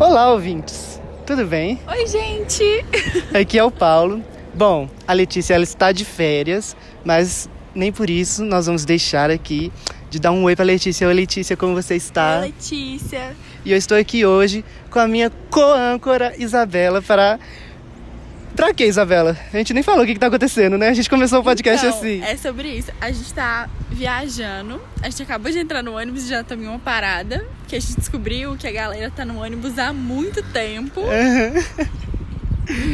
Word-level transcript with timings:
Olá, 0.00 0.30
ouvintes. 0.30 1.00
Tudo 1.26 1.44
bem? 1.44 1.80
Oi, 1.88 2.06
gente! 2.06 2.62
Aqui 3.34 3.58
é 3.58 3.64
o 3.64 3.70
Paulo. 3.70 4.22
Bom, 4.54 4.88
a 5.04 5.12
Letícia 5.12 5.54
ela 5.54 5.64
está 5.64 5.90
de 5.90 6.04
férias, 6.04 6.76
mas 7.04 7.50
nem 7.74 7.90
por 7.90 8.08
isso 8.08 8.44
nós 8.44 8.66
vamos 8.66 8.84
deixar 8.84 9.28
aqui 9.28 9.72
de 10.08 10.20
dar 10.20 10.30
um 10.30 10.44
oi 10.44 10.54
para 10.54 10.64
Letícia. 10.64 11.08
Oi, 11.08 11.12
Letícia, 11.12 11.56
como 11.56 11.74
você 11.74 11.96
está? 11.96 12.38
Oi, 12.38 12.46
Letícia! 12.46 13.34
E 13.64 13.72
eu 13.72 13.76
estou 13.76 13.98
aqui 13.98 14.24
hoje 14.24 14.64
com 14.88 15.00
a 15.00 15.08
minha 15.08 15.32
co-âncora 15.50 16.32
Isabela 16.38 17.02
para 17.02 17.36
Pra 18.58 18.74
quê, 18.74 18.86
Isabela? 18.86 19.38
A 19.54 19.56
gente 19.56 19.72
nem 19.72 19.84
falou 19.84 20.02
o 20.02 20.06
que, 20.06 20.14
que 20.14 20.18
tá 20.18 20.26
acontecendo, 20.26 20.76
né? 20.76 20.88
A 20.88 20.92
gente 20.92 21.08
começou 21.08 21.38
o 21.38 21.44
podcast 21.44 21.86
então, 21.86 21.96
assim. 21.96 22.20
É 22.24 22.36
sobre 22.36 22.68
isso. 22.68 22.90
A 23.00 23.12
gente 23.12 23.32
tá 23.32 23.70
viajando. 23.88 24.82
A 25.00 25.08
gente 25.08 25.22
acabou 25.22 25.52
de 25.52 25.60
entrar 25.60 25.80
no 25.80 25.96
ônibus 25.96 26.24
e 26.24 26.28
já 26.30 26.40
estamos 26.40 26.64
em 26.64 26.68
uma 26.68 26.80
parada. 26.80 27.46
Que 27.68 27.76
a 27.76 27.78
gente 27.80 27.94
descobriu 27.94 28.56
que 28.56 28.66
a 28.66 28.72
galera 28.72 29.12
tá 29.14 29.24
no 29.24 29.40
ônibus 29.40 29.78
há 29.78 29.92
muito 29.92 30.42
tempo. 30.42 31.02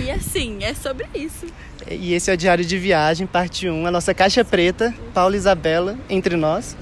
E 0.04 0.10
assim, 0.10 0.62
é 0.62 0.74
sobre 0.74 1.06
isso. 1.14 1.46
E 1.90 2.12
esse 2.12 2.30
é 2.30 2.34
o 2.34 2.36
Diário 2.36 2.62
de 2.62 2.76
Viagem, 2.76 3.26
parte 3.26 3.66
1, 3.66 3.86
a 3.86 3.90
nossa 3.90 4.12
caixa 4.12 4.44
preta, 4.44 4.94
Paula 5.14 5.34
e 5.34 5.38
Isabela, 5.38 5.98
entre 6.10 6.36
nós. 6.36 6.76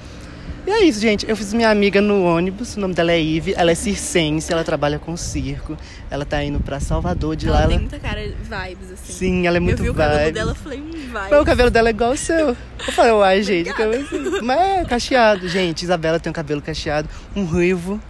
E 0.64 0.70
é 0.70 0.84
isso, 0.84 1.00
gente. 1.00 1.28
Eu 1.28 1.36
fiz 1.36 1.52
minha 1.52 1.70
amiga 1.70 2.00
no 2.00 2.24
ônibus. 2.24 2.76
O 2.76 2.80
nome 2.80 2.94
dela 2.94 3.10
é 3.10 3.20
Ive. 3.20 3.52
Ela 3.56 3.72
é 3.72 3.74
circense, 3.74 4.52
ela 4.52 4.62
trabalha 4.62 4.96
com 4.96 5.16
circo. 5.16 5.76
Ela 6.08 6.24
tá 6.24 6.42
indo 6.42 6.60
pra 6.60 6.78
Salvador 6.78 7.34
de 7.34 7.48
ela 7.48 7.60
lá. 7.60 7.66
Tem 7.66 7.72
ela... 7.72 7.80
muita 7.80 7.98
cara 7.98 8.22
de 8.22 8.34
vibes, 8.34 8.92
assim. 8.92 9.12
Sim, 9.12 9.46
ela 9.46 9.56
é 9.56 9.60
muito 9.60 9.80
Eu 9.80 9.84
vi 9.84 9.90
o 9.90 9.94
vibe. 9.94 10.08
cabelo 10.08 10.32
dela, 10.32 10.54
falei, 10.54 10.80
um 10.80 10.90
vibe. 10.90 11.30
Mas 11.30 11.40
o 11.40 11.44
cabelo 11.44 11.70
dela 11.70 11.88
é 11.88 11.90
igual 11.90 12.12
o 12.12 12.16
seu. 12.16 12.48
Eu 12.48 12.92
falei, 12.92 13.12
uai, 13.12 13.42
gente, 13.44 13.70
assim? 13.70 14.38
Mas 14.42 14.60
é 14.60 14.84
cacheado. 14.84 15.48
Gente, 15.48 15.82
Isabela 15.82 16.20
tem 16.20 16.30
um 16.30 16.34
cabelo 16.34 16.62
cacheado, 16.62 17.08
um 17.34 17.44
ruivo. 17.44 18.00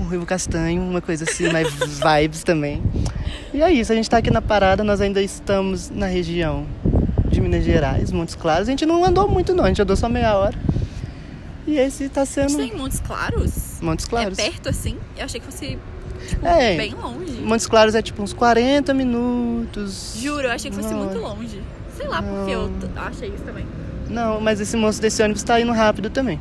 Um 0.00 0.04
ruivo 0.04 0.26
castanho, 0.26 0.82
uma 0.82 1.00
coisa 1.00 1.24
assim, 1.24 1.50
mais 1.52 1.72
vibes 1.72 2.42
também. 2.42 2.82
E 3.54 3.62
é 3.62 3.70
isso, 3.70 3.92
a 3.92 3.94
gente 3.94 4.10
tá 4.10 4.18
aqui 4.18 4.30
na 4.30 4.42
parada, 4.42 4.82
nós 4.82 5.00
ainda 5.00 5.22
estamos 5.22 5.90
na 5.90 6.06
região 6.06 6.66
de 7.28 7.40
Minas 7.40 7.64
Gerais, 7.64 8.10
Montes 8.10 8.34
Claros. 8.34 8.68
A 8.68 8.70
gente 8.70 8.84
não 8.84 9.04
andou 9.04 9.28
muito 9.28 9.54
não, 9.54 9.64
a 9.64 9.68
gente 9.68 9.80
andou 9.80 9.96
só 9.96 10.08
meia 10.08 10.36
hora. 10.36 10.56
E 11.68 11.76
esse 11.78 12.08
tá 12.08 12.24
sendo 12.24 12.56
tem 12.56 12.74
Montes 12.74 12.98
Claros? 13.00 13.78
Montes 13.82 14.06
Claros. 14.06 14.38
É 14.38 14.42
perto, 14.50 14.70
assim? 14.70 14.96
Eu 15.18 15.26
achei 15.26 15.38
que 15.38 15.44
fosse, 15.44 15.78
tipo, 16.26 16.46
É. 16.46 16.76
bem 16.78 16.94
longe. 16.94 17.32
Montes 17.42 17.66
Claros 17.66 17.94
é 17.94 18.00
tipo 18.00 18.22
uns 18.22 18.32
40 18.32 18.94
minutos. 18.94 20.14
Juro, 20.18 20.46
eu 20.46 20.50
achei 20.50 20.70
que 20.70 20.76
fosse 20.76 20.94
Não, 20.94 21.04
muito 21.04 21.18
longe. 21.18 21.60
Sei 21.94 22.06
lá 22.08 22.22
porque 22.22 22.52
eu 22.52 22.70
achei 22.96 23.28
isso 23.28 23.44
também. 23.44 23.66
Não, 24.08 24.40
mas 24.40 24.60
esse 24.62 24.78
moço 24.78 24.98
desse 24.98 25.22
ônibus 25.22 25.42
tá 25.42 25.60
indo 25.60 25.70
rápido 25.72 26.08
também. 26.08 26.40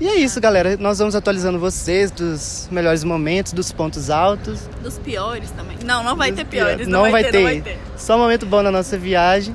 E 0.00 0.08
é 0.08 0.14
isso, 0.16 0.40
galera. 0.40 0.78
Nós 0.78 0.98
vamos 0.98 1.14
atualizando 1.14 1.58
vocês 1.58 2.10
dos 2.10 2.66
melhores 2.72 3.04
momentos, 3.04 3.52
dos 3.52 3.70
pontos 3.70 4.08
altos. 4.08 4.62
Dos 4.82 4.98
piores 4.98 5.50
também. 5.50 5.76
Não, 5.84 6.02
não 6.02 6.16
vai 6.16 6.32
ter 6.32 6.46
piores. 6.46 6.76
piores. 6.76 6.88
Não, 6.88 7.10
vai, 7.10 7.22
ter, 7.24 7.32
não 7.34 7.42
vai 7.42 7.60
ter. 7.60 7.78
Só 7.98 8.16
um 8.16 8.20
momento 8.20 8.46
bom 8.46 8.62
na 8.62 8.70
nossa 8.70 8.96
viagem. 8.96 9.54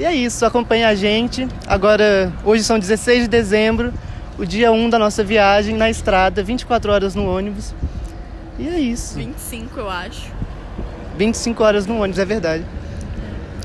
E 0.00 0.04
é 0.04 0.12
isso, 0.14 0.44
acompanha 0.44 0.88
a 0.88 0.94
gente. 0.96 1.46
Agora, 1.66 2.32
hoje 2.44 2.64
são 2.64 2.78
16 2.78 3.22
de 3.22 3.28
dezembro, 3.28 3.92
o 4.38 4.46
dia 4.46 4.70
1 4.72 4.88
da 4.90 4.98
nossa 4.98 5.22
viagem 5.24 5.74
na 5.76 5.90
estrada, 5.90 6.42
24 6.42 6.92
horas 6.92 7.14
no 7.14 7.28
ônibus. 7.28 7.74
E 8.58 8.68
é 8.68 8.78
isso. 8.78 9.16
25, 9.16 9.78
eu 9.80 9.90
acho. 9.90 10.30
25 11.16 11.62
horas 11.64 11.86
no 11.86 11.98
ônibus, 12.00 12.18
é 12.18 12.24
verdade. 12.24 12.64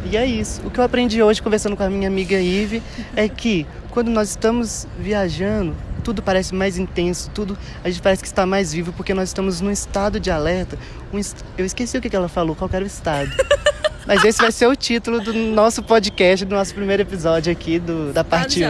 E 0.06 0.18
é 0.18 0.26
isso. 0.26 0.62
O 0.66 0.70
que 0.72 0.80
eu 0.80 0.84
aprendi 0.84 1.22
hoje 1.24 1.42
conversando 1.42 1.78
com 1.78 1.84
a 1.84 1.90
minha 1.90 2.08
amiga 2.08 2.40
Ive 2.40 2.82
é 3.16 3.30
que 3.30 3.66
quando 3.90 4.10
nós 4.10 4.30
estamos 4.30 4.88
viajando, 5.00 5.76
tudo 6.04 6.22
parece 6.22 6.54
mais 6.54 6.78
intenso, 6.78 7.30
tudo 7.34 7.58
a 7.84 7.90
gente 7.90 8.02
parece 8.02 8.22
que 8.22 8.28
está 8.28 8.46
mais 8.46 8.74
vivo 8.74 8.92
porque 8.92 9.14
nós 9.14 9.30
estamos 9.30 9.62
num 9.62 9.72
estado 9.72 10.20
de 10.20 10.30
alerta. 10.30 10.78
Um 11.14 11.20
est- 11.20 11.38
Eu 11.58 11.66
esqueci 11.66 11.98
o 11.98 12.02
que 12.02 12.14
ela 12.16 12.28
falou, 12.28 12.56
qual 12.56 12.70
era 12.74 12.84
o 12.84 12.88
estado. 12.88 13.32
Mas 14.06 14.22
esse 14.26 14.42
vai 14.42 14.52
ser 14.52 14.68
o 14.68 14.76
título 14.76 15.22
do 15.22 15.32
nosso 15.34 15.82
podcast, 15.82 16.44
do 16.44 16.54
nosso 16.54 16.74
primeiro 16.76 17.04
episódio 17.04 17.50
aqui 17.52 17.80
do, 17.80 18.12
da 18.12 18.24
parte 18.24 18.56
de 18.60 18.66
1. 18.66 18.70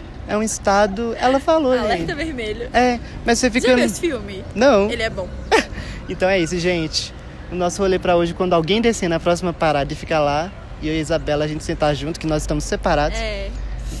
É 0.26 0.36
um 0.36 0.42
estado. 0.42 1.14
Ela 1.18 1.38
falou, 1.38 1.72
alerta 1.72 1.96
gente. 1.98 2.14
vermelho. 2.14 2.68
É, 2.72 2.98
mas 3.24 3.38
você 3.38 3.50
Você 3.50 3.60
fica. 3.60 3.68
já 3.68 3.76
viu 3.76 3.84
esse 3.84 4.00
filme? 4.00 4.44
Não. 4.54 4.90
Ele 4.90 5.02
é 5.02 5.10
bom. 5.10 5.28
Então 6.06 6.28
é 6.28 6.38
isso, 6.38 6.58
gente. 6.58 7.14
O 7.50 7.54
nosso 7.54 7.80
rolê 7.80 7.98
pra 7.98 8.14
hoje, 8.14 8.34
quando 8.34 8.52
alguém 8.52 8.78
descer 8.82 9.08
na 9.08 9.18
próxima 9.18 9.54
parada 9.54 9.90
e 9.90 9.96
ficar 9.96 10.20
lá, 10.20 10.52
e 10.82 10.88
eu 10.88 10.92
e 10.94 10.98
a 10.98 11.00
Isabela 11.00 11.46
a 11.46 11.48
gente 11.48 11.64
sentar 11.64 11.94
junto, 11.94 12.20
que 12.20 12.26
nós 12.26 12.42
estamos 12.42 12.62
separados. 12.64 13.18
É. 13.18 13.48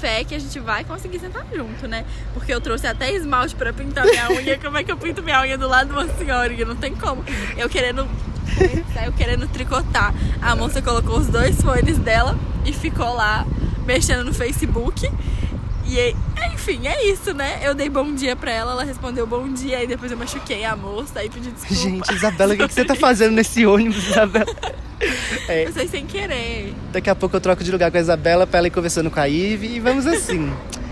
Fé 0.02 0.22
que 0.22 0.34
a 0.34 0.38
gente 0.38 0.60
vai 0.60 0.84
conseguir 0.84 1.18
sentar 1.18 1.46
junto, 1.54 1.88
né? 1.88 2.04
Porque 2.34 2.52
eu 2.52 2.60
trouxe 2.60 2.86
até 2.86 3.10
esmalte 3.10 3.54
pra 3.54 3.72
pintar 3.72 4.04
minha 4.04 4.28
unha. 4.36 4.58
Como 4.58 4.76
é 4.76 4.84
que 4.84 4.92
eu 4.92 4.98
pinto 4.98 5.22
minha 5.22 5.40
unha 5.40 5.56
do 5.56 5.66
lado 5.66 5.86
de 5.86 5.92
uma 5.94 6.06
senhora? 6.14 6.52
Não 6.66 6.76
tem 6.76 6.94
como. 6.94 7.24
Eu 7.56 7.70
querendo. 7.70 8.06
Eu 9.04 9.12
querendo 9.12 9.48
tricotar. 9.48 10.14
A 10.42 10.54
moça 10.54 10.80
colocou 10.82 11.18
os 11.18 11.26
dois 11.26 11.58
fones 11.60 11.96
dela 11.98 12.38
e 12.66 12.72
ficou 12.72 13.14
lá 13.14 13.46
mexendo 13.86 14.24
no 14.24 14.34
Facebook. 14.34 15.10
E 15.86 15.98
aí- 16.00 16.16
enfim, 16.54 16.86
é 16.86 17.06
isso, 17.06 17.34
né? 17.34 17.60
Eu 17.62 17.74
dei 17.74 17.88
bom 17.90 18.12
dia 18.14 18.34
pra 18.34 18.50
ela, 18.50 18.72
ela 18.72 18.84
respondeu 18.84 19.26
bom 19.26 19.46
dia, 19.52 19.78
aí 19.78 19.86
depois 19.86 20.10
eu 20.10 20.16
machuquei 20.16 20.64
a 20.64 20.74
moça, 20.74 21.20
aí 21.20 21.28
pedi 21.28 21.50
desculpa. 21.50 21.74
Gente, 21.74 22.12
Isabela, 22.14 22.54
o 22.54 22.56
que, 22.56 22.68
que 22.68 22.74
você 22.74 22.84
tá 22.84 22.94
fazendo 22.96 23.32
nesse 23.34 23.66
ônibus, 23.66 24.08
Isabela? 24.08 24.46
É, 25.48 25.66
Eu 25.66 25.72
sei 25.72 25.86
sem 25.88 26.06
querer. 26.06 26.72
daqui 26.92 27.10
a 27.10 27.14
pouco 27.14 27.36
eu 27.36 27.40
troco 27.40 27.62
de 27.62 27.70
lugar 27.70 27.90
com 27.90 27.98
a 27.98 28.00
Isabela 28.00 28.46
pra 28.46 28.58
ela 28.58 28.66
ir 28.68 28.70
conversando 28.70 29.10
com 29.10 29.20
a 29.20 29.28
Ive 29.28 29.66
e 29.66 29.80
vamos 29.80 30.06
assim. 30.06 30.50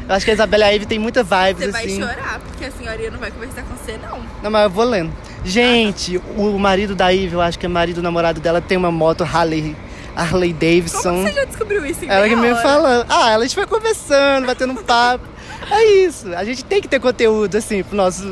Eu 0.09 0.15
acho 0.15 0.25
que 0.25 0.31
a 0.31 0.35
Isabela 0.35 0.65
e 0.65 0.69
a 0.69 0.75
Ive 0.75 0.85
tem 0.87 0.99
muita 0.99 1.23
vibes 1.23 1.65
Você 1.65 1.71
vai 1.73 1.87
assim. 1.87 2.01
chorar, 2.01 2.41
porque 2.41 2.65
a 2.67 2.71
senhoria 2.71 3.11
não 3.11 3.19
vai 3.19 3.31
conversar 3.31 3.63
com 3.63 3.75
você, 3.77 3.97
não. 3.97 4.21
Não, 4.43 4.51
mas 4.51 4.65
eu 4.65 4.71
vou 4.71 4.85
lendo. 4.85 5.13
Gente, 5.45 6.21
o 6.37 6.59
marido 6.59 6.95
da 6.95 7.11
Ive, 7.13 7.35
eu 7.35 7.41
acho 7.41 7.59
que 7.59 7.65
é 7.65 7.69
marido 7.69 7.97
do 7.97 8.03
namorado 8.03 8.41
dela, 8.41 8.61
tem 8.61 8.77
uma 8.77 8.91
moto 8.91 9.23
Harley, 9.25 9.75
Harley 10.17 10.51
Como 10.53 10.61
Davidson. 10.61 11.23
você 11.23 11.33
já 11.33 11.45
descobriu 11.45 11.85
isso 11.87 12.05
em 12.05 12.09
Ela 12.09 12.29
que 12.29 12.37
me 12.37 12.55
falando. 12.57 13.07
Ah, 13.09 13.31
ela 13.31 13.45
a 13.45 13.47
gente 13.47 13.57
vai 13.57 13.67
conversando, 13.67 14.47
batendo 14.47 14.73
um 14.73 14.83
papo. 14.83 15.25
É 15.71 15.85
isso. 16.05 16.35
A 16.35 16.45
gente 16.45 16.65
tem 16.65 16.81
que 16.81 16.89
ter 16.89 17.01
conteúdo, 17.01 17.57
assim, 17.57 17.83
pro 17.83 17.97
nosso, 17.97 18.23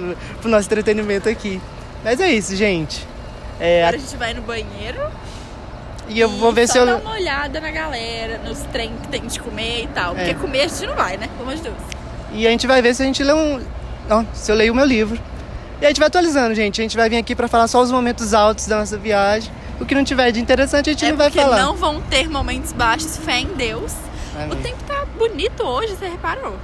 pro 0.40 0.50
nosso 0.50 0.66
entretenimento 0.66 1.28
aqui. 1.28 1.60
Mas 2.04 2.20
é 2.20 2.30
isso, 2.30 2.54
gente. 2.56 3.06
É, 3.58 3.82
Agora 3.82 3.96
a 3.96 4.00
gente 4.00 4.16
vai 4.16 4.34
no 4.34 4.42
banheiro 4.42 5.00
e 6.08 6.18
eu 6.18 6.28
vou 6.28 6.52
ver 6.52 6.66
se 6.68 6.76
eu. 6.78 6.84
dar 6.86 6.96
uma 6.96 7.12
olhada 7.12 7.60
na 7.60 7.70
galera, 7.70 8.38
nos 8.46 8.58
trem 8.72 8.92
que 9.02 9.08
tem 9.08 9.22
de 9.26 9.38
comer 9.38 9.84
e 9.84 9.86
tal. 9.88 10.14
Porque 10.14 10.30
É. 10.30 10.34
comer 10.34 10.62
a 10.62 10.68
gente 10.68 10.86
não 10.86 10.94
vai, 10.94 11.16
né? 11.16 11.28
Amor 11.40 11.54
de 11.54 11.62
Deus. 11.62 11.76
E 12.32 12.46
a 12.46 12.50
gente 12.50 12.66
vai 12.66 12.80
ver 12.82 12.94
se 12.94 13.02
a 13.02 13.06
gente 13.06 13.22
lê 13.22 13.32
um. 13.32 13.60
Não, 14.08 14.26
se 14.32 14.50
eu 14.50 14.56
leio 14.56 14.72
o 14.72 14.76
meu 14.76 14.84
livro. 14.84 15.18
E 15.80 15.84
a 15.84 15.88
gente 15.88 15.98
vai 15.98 16.08
atualizando, 16.08 16.54
gente. 16.54 16.80
A 16.80 16.84
gente 16.84 16.96
vai 16.96 17.08
vir 17.08 17.16
aqui 17.16 17.34
pra 17.34 17.48
falar 17.48 17.68
só 17.68 17.80
os 17.80 17.90
momentos 17.92 18.34
altos 18.34 18.66
da 18.66 18.78
nossa 18.78 18.98
viagem. 18.98 19.50
O 19.80 19.86
que 19.86 19.94
não 19.94 20.04
tiver 20.04 20.30
de 20.30 20.38
interessante, 20.40 20.90
a 20.90 20.92
gente 20.92 21.04
é 21.06 21.10
não 21.10 21.16
vai 21.16 21.30
falar. 21.30 21.56
não 21.62 21.74
vão 21.74 22.00
ter 22.02 22.28
momentos 22.28 22.72
baixos, 22.72 23.16
fé 23.16 23.40
em 23.40 23.46
Deus. 23.46 23.94
Amém. 24.34 24.52
O 24.52 24.56
tempo 24.56 24.82
tá 24.86 25.06
bonito 25.18 25.62
hoje, 25.62 25.96
você 25.96 26.06
reparou? 26.06 26.56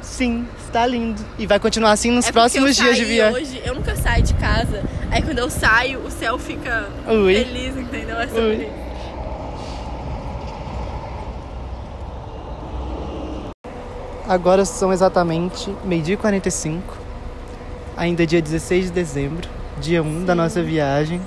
Sim, 0.00 0.46
está 0.64 0.86
lindo. 0.86 1.22
E 1.38 1.46
vai 1.46 1.58
continuar 1.58 1.92
assim 1.92 2.10
nos 2.10 2.26
é 2.26 2.32
próximos 2.32 2.74
dias 2.76 2.96
de 2.96 3.04
viagem. 3.04 3.42
hoje, 3.42 3.62
eu 3.64 3.74
nunca 3.74 3.94
saio 3.96 4.22
de 4.22 4.34
casa. 4.34 4.82
Aí 5.10 5.22
quando 5.22 5.38
eu 5.38 5.50
saio, 5.50 6.00
o 6.00 6.10
céu 6.10 6.38
fica 6.38 6.88
Ui. 7.06 7.34
feliz, 7.34 7.76
entendeu? 7.76 8.18
É 8.18 8.26
sobre 8.28 8.42
Ui. 8.42 8.70
Agora 14.26 14.64
são 14.64 14.92
exatamente 14.92 15.70
meio-dia 15.84 16.14
e 16.14 16.16
45. 16.16 16.96
Ainda 17.96 18.22
é 18.22 18.26
dia 18.26 18.40
16 18.40 18.86
de 18.86 18.90
dezembro, 18.90 19.48
dia 19.78 20.02
1 20.02 20.24
da 20.24 20.34
nossa 20.34 20.62
viagem. 20.62 21.20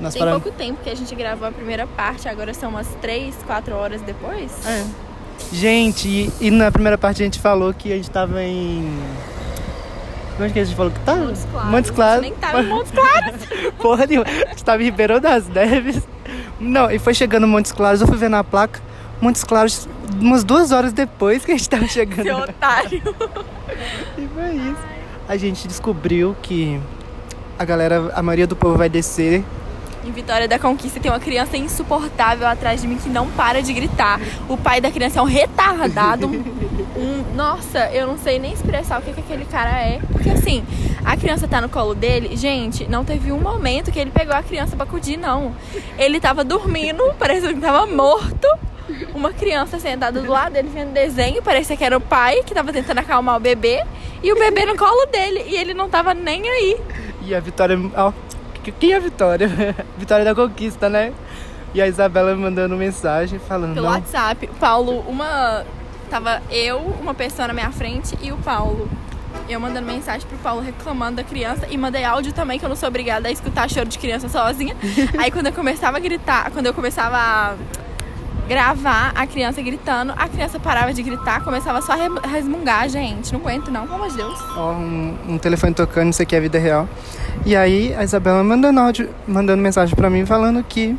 Nós 0.00 0.12
Tem 0.12 0.20
paramos. 0.20 0.42
pouco 0.42 0.56
tempo 0.56 0.78
que 0.82 0.90
a 0.90 0.94
gente 0.94 1.14
gravou 1.14 1.48
a 1.48 1.52
primeira 1.52 1.86
parte, 1.86 2.28
agora 2.28 2.52
são 2.52 2.70
umas 2.70 2.86
3, 3.00 3.34
4 3.46 3.74
horas 3.74 4.02
depois. 4.02 4.52
É. 4.66 4.84
Gente, 5.52 6.08
e, 6.08 6.32
e 6.40 6.50
na 6.50 6.70
primeira 6.70 6.98
parte 6.98 7.22
a 7.22 7.24
gente 7.24 7.40
falou 7.40 7.72
que 7.72 7.92
a 7.92 7.96
gente 7.96 8.10
tava 8.10 8.42
em. 8.42 8.98
Onde 10.40 10.52
que 10.52 10.58
a 10.58 10.64
gente 10.64 10.76
falou 10.76 10.92
que 10.92 11.00
tava? 11.00 11.20
Montes 11.24 11.46
Claros. 11.50 11.70
Montes 11.70 11.90
Claros. 11.90 12.18
A 12.18 12.22
gente 12.22 12.30
nem 12.30 12.40
tava 12.40 12.62
em 12.62 12.68
Montes 12.68 12.92
Claros. 12.92 13.72
Porra 13.80 14.06
nenhuma. 14.06 14.26
A 14.26 14.48
gente 14.50 14.64
tava 14.64 14.82
em 14.82 14.84
Ribeirão 14.84 15.18
das 15.20 15.48
Neves. 15.48 16.02
Não, 16.60 16.90
e 16.90 16.98
foi 16.98 17.14
chegando 17.14 17.46
Montes 17.46 17.72
Claros, 17.72 18.00
eu 18.00 18.06
fui 18.06 18.16
ver 18.18 18.28
na 18.28 18.44
placa. 18.44 18.80
Montes 19.20 19.44
Claros, 19.44 19.88
umas 20.20 20.44
duas 20.44 20.72
horas 20.72 20.92
depois 20.92 21.44
que 21.44 21.52
a 21.52 21.56
gente 21.56 21.68
tava 21.70 21.86
chegando. 21.86 22.24
Seu 22.24 22.36
otário. 22.38 23.02
E 24.16 24.26
foi 24.28 24.54
isso. 24.54 24.80
A 25.28 25.36
gente 25.36 25.68
descobriu 25.68 26.34
que 26.40 26.80
a 27.58 27.64
galera, 27.64 28.12
a 28.14 28.22
maioria 28.22 28.46
do 28.46 28.56
povo 28.56 28.78
vai 28.78 28.88
descer. 28.88 29.44
Em 30.06 30.12
Vitória 30.12 30.46
da 30.46 30.56
Conquista 30.56 31.00
tem 31.00 31.10
uma 31.10 31.18
criança 31.18 31.56
insuportável 31.56 32.46
atrás 32.46 32.80
de 32.80 32.86
mim 32.86 32.96
que 32.96 33.08
não 33.08 33.28
para 33.28 33.60
de 33.60 33.72
gritar. 33.72 34.20
O 34.48 34.56
pai 34.56 34.80
da 34.80 34.88
criança 34.88 35.18
é 35.18 35.22
um 35.22 35.26
retardado. 35.26 36.28
Um, 36.28 37.34
nossa, 37.34 37.90
eu 37.90 38.06
não 38.06 38.16
sei 38.16 38.38
nem 38.38 38.52
expressar 38.52 39.00
o 39.00 39.02
que, 39.02 39.12
que 39.12 39.18
aquele 39.18 39.44
cara 39.44 39.70
é. 39.70 39.98
Porque 40.12 40.30
assim, 40.30 40.64
a 41.04 41.16
criança 41.16 41.48
tá 41.48 41.60
no 41.60 41.68
colo 41.68 41.92
dele. 41.92 42.36
Gente, 42.36 42.88
não 42.88 43.04
teve 43.04 43.32
um 43.32 43.40
momento 43.40 43.90
que 43.90 43.98
ele 43.98 44.12
pegou 44.12 44.34
a 44.34 44.44
criança 44.44 44.76
pra 44.76 44.84
acudir, 44.84 45.16
não. 45.16 45.52
Ele 45.98 46.20
tava 46.20 46.44
dormindo, 46.44 47.02
parecia 47.18 47.52
que 47.52 47.60
tava 47.60 47.84
morto. 47.84 48.46
Uma 49.12 49.32
criança 49.32 49.80
sentada 49.80 50.22
do 50.22 50.30
lado 50.30 50.52
dele 50.52 50.70
vendo 50.72 50.92
desenho, 50.92 51.42
parecia 51.42 51.76
que 51.76 51.82
era 51.82 51.96
o 51.96 52.00
pai 52.00 52.44
que 52.44 52.54
tava 52.54 52.72
tentando 52.72 52.98
acalmar 52.98 53.36
o 53.36 53.40
bebê. 53.40 53.84
E 54.22 54.32
o 54.32 54.38
bebê 54.38 54.64
no 54.66 54.76
colo 54.76 55.06
dele. 55.06 55.44
E 55.48 55.56
ele 55.56 55.74
não 55.74 55.88
tava 55.88 56.14
nem 56.14 56.48
aí. 56.48 56.80
E 57.22 57.34
a 57.34 57.40
Vitória. 57.40 57.76
Ó, 57.96 58.12
quem 58.72 58.92
é 58.92 58.96
a 58.96 59.00
Vitória? 59.00 59.48
Vitória 59.98 60.24
da 60.24 60.34
Conquista, 60.34 60.88
né? 60.88 61.12
E 61.74 61.80
a 61.80 61.86
Isabela 61.86 62.34
mandando 62.34 62.76
mensagem 62.76 63.38
falando. 63.38 63.74
Pelo 63.74 63.86
não, 63.86 63.92
WhatsApp. 63.92 64.48
Paulo, 64.58 65.00
uma. 65.08 65.64
Tava 66.08 66.40
eu, 66.50 66.78
uma 66.78 67.14
pessoa 67.14 67.48
na 67.48 67.54
minha 67.54 67.70
frente 67.72 68.16
e 68.22 68.30
o 68.30 68.36
Paulo. 68.38 68.88
Eu 69.48 69.60
mandando 69.60 69.86
mensagem 69.86 70.26
pro 70.26 70.38
Paulo 70.38 70.60
reclamando 70.60 71.16
da 71.16 71.24
criança 71.24 71.66
e 71.68 71.76
mandei 71.76 72.04
áudio 72.04 72.32
também, 72.32 72.58
que 72.58 72.64
eu 72.64 72.68
não 72.68 72.76
sou 72.76 72.88
obrigada 72.88 73.28
a 73.28 73.30
escutar 73.30 73.68
choro 73.68 73.88
de 73.88 73.98
criança 73.98 74.28
sozinha. 74.28 74.76
Aí 75.18 75.30
quando 75.30 75.46
eu 75.46 75.52
começava 75.52 75.98
a 75.98 76.00
gritar, 76.00 76.50
quando 76.50 76.66
eu 76.66 76.74
começava 76.74 77.16
a 77.16 77.54
gravar 78.48 79.12
a 79.14 79.26
criança 79.26 79.60
gritando, 79.62 80.12
a 80.16 80.28
criança 80.28 80.58
parava 80.60 80.92
de 80.92 81.02
gritar, 81.02 81.42
começava 81.42 81.80
só 81.82 81.92
a 81.92 81.96
re- 81.96 82.28
resmungar, 82.32 82.88
gente. 82.88 83.32
Não 83.32 83.40
aguento, 83.40 83.70
não, 83.70 83.82
pelo 83.82 83.94
amor 83.94 84.08
de 84.08 84.16
Deus. 84.16 84.38
ó, 84.56 84.72
um, 84.72 85.16
um 85.28 85.38
telefone 85.38 85.74
tocando, 85.74 86.10
isso 86.12 86.22
aqui 86.22 86.34
é 86.34 86.38
a 86.38 86.40
vida 86.40 86.58
real. 86.58 86.88
E 87.44 87.54
aí 87.56 87.94
a 87.94 88.04
Isabela 88.04 88.42
mandando 88.44 88.80
áudio, 88.80 89.10
mandando 89.26 89.62
mensagem 89.62 89.94
pra 89.94 90.08
mim 90.10 90.24
falando 90.24 90.62
que. 90.64 90.96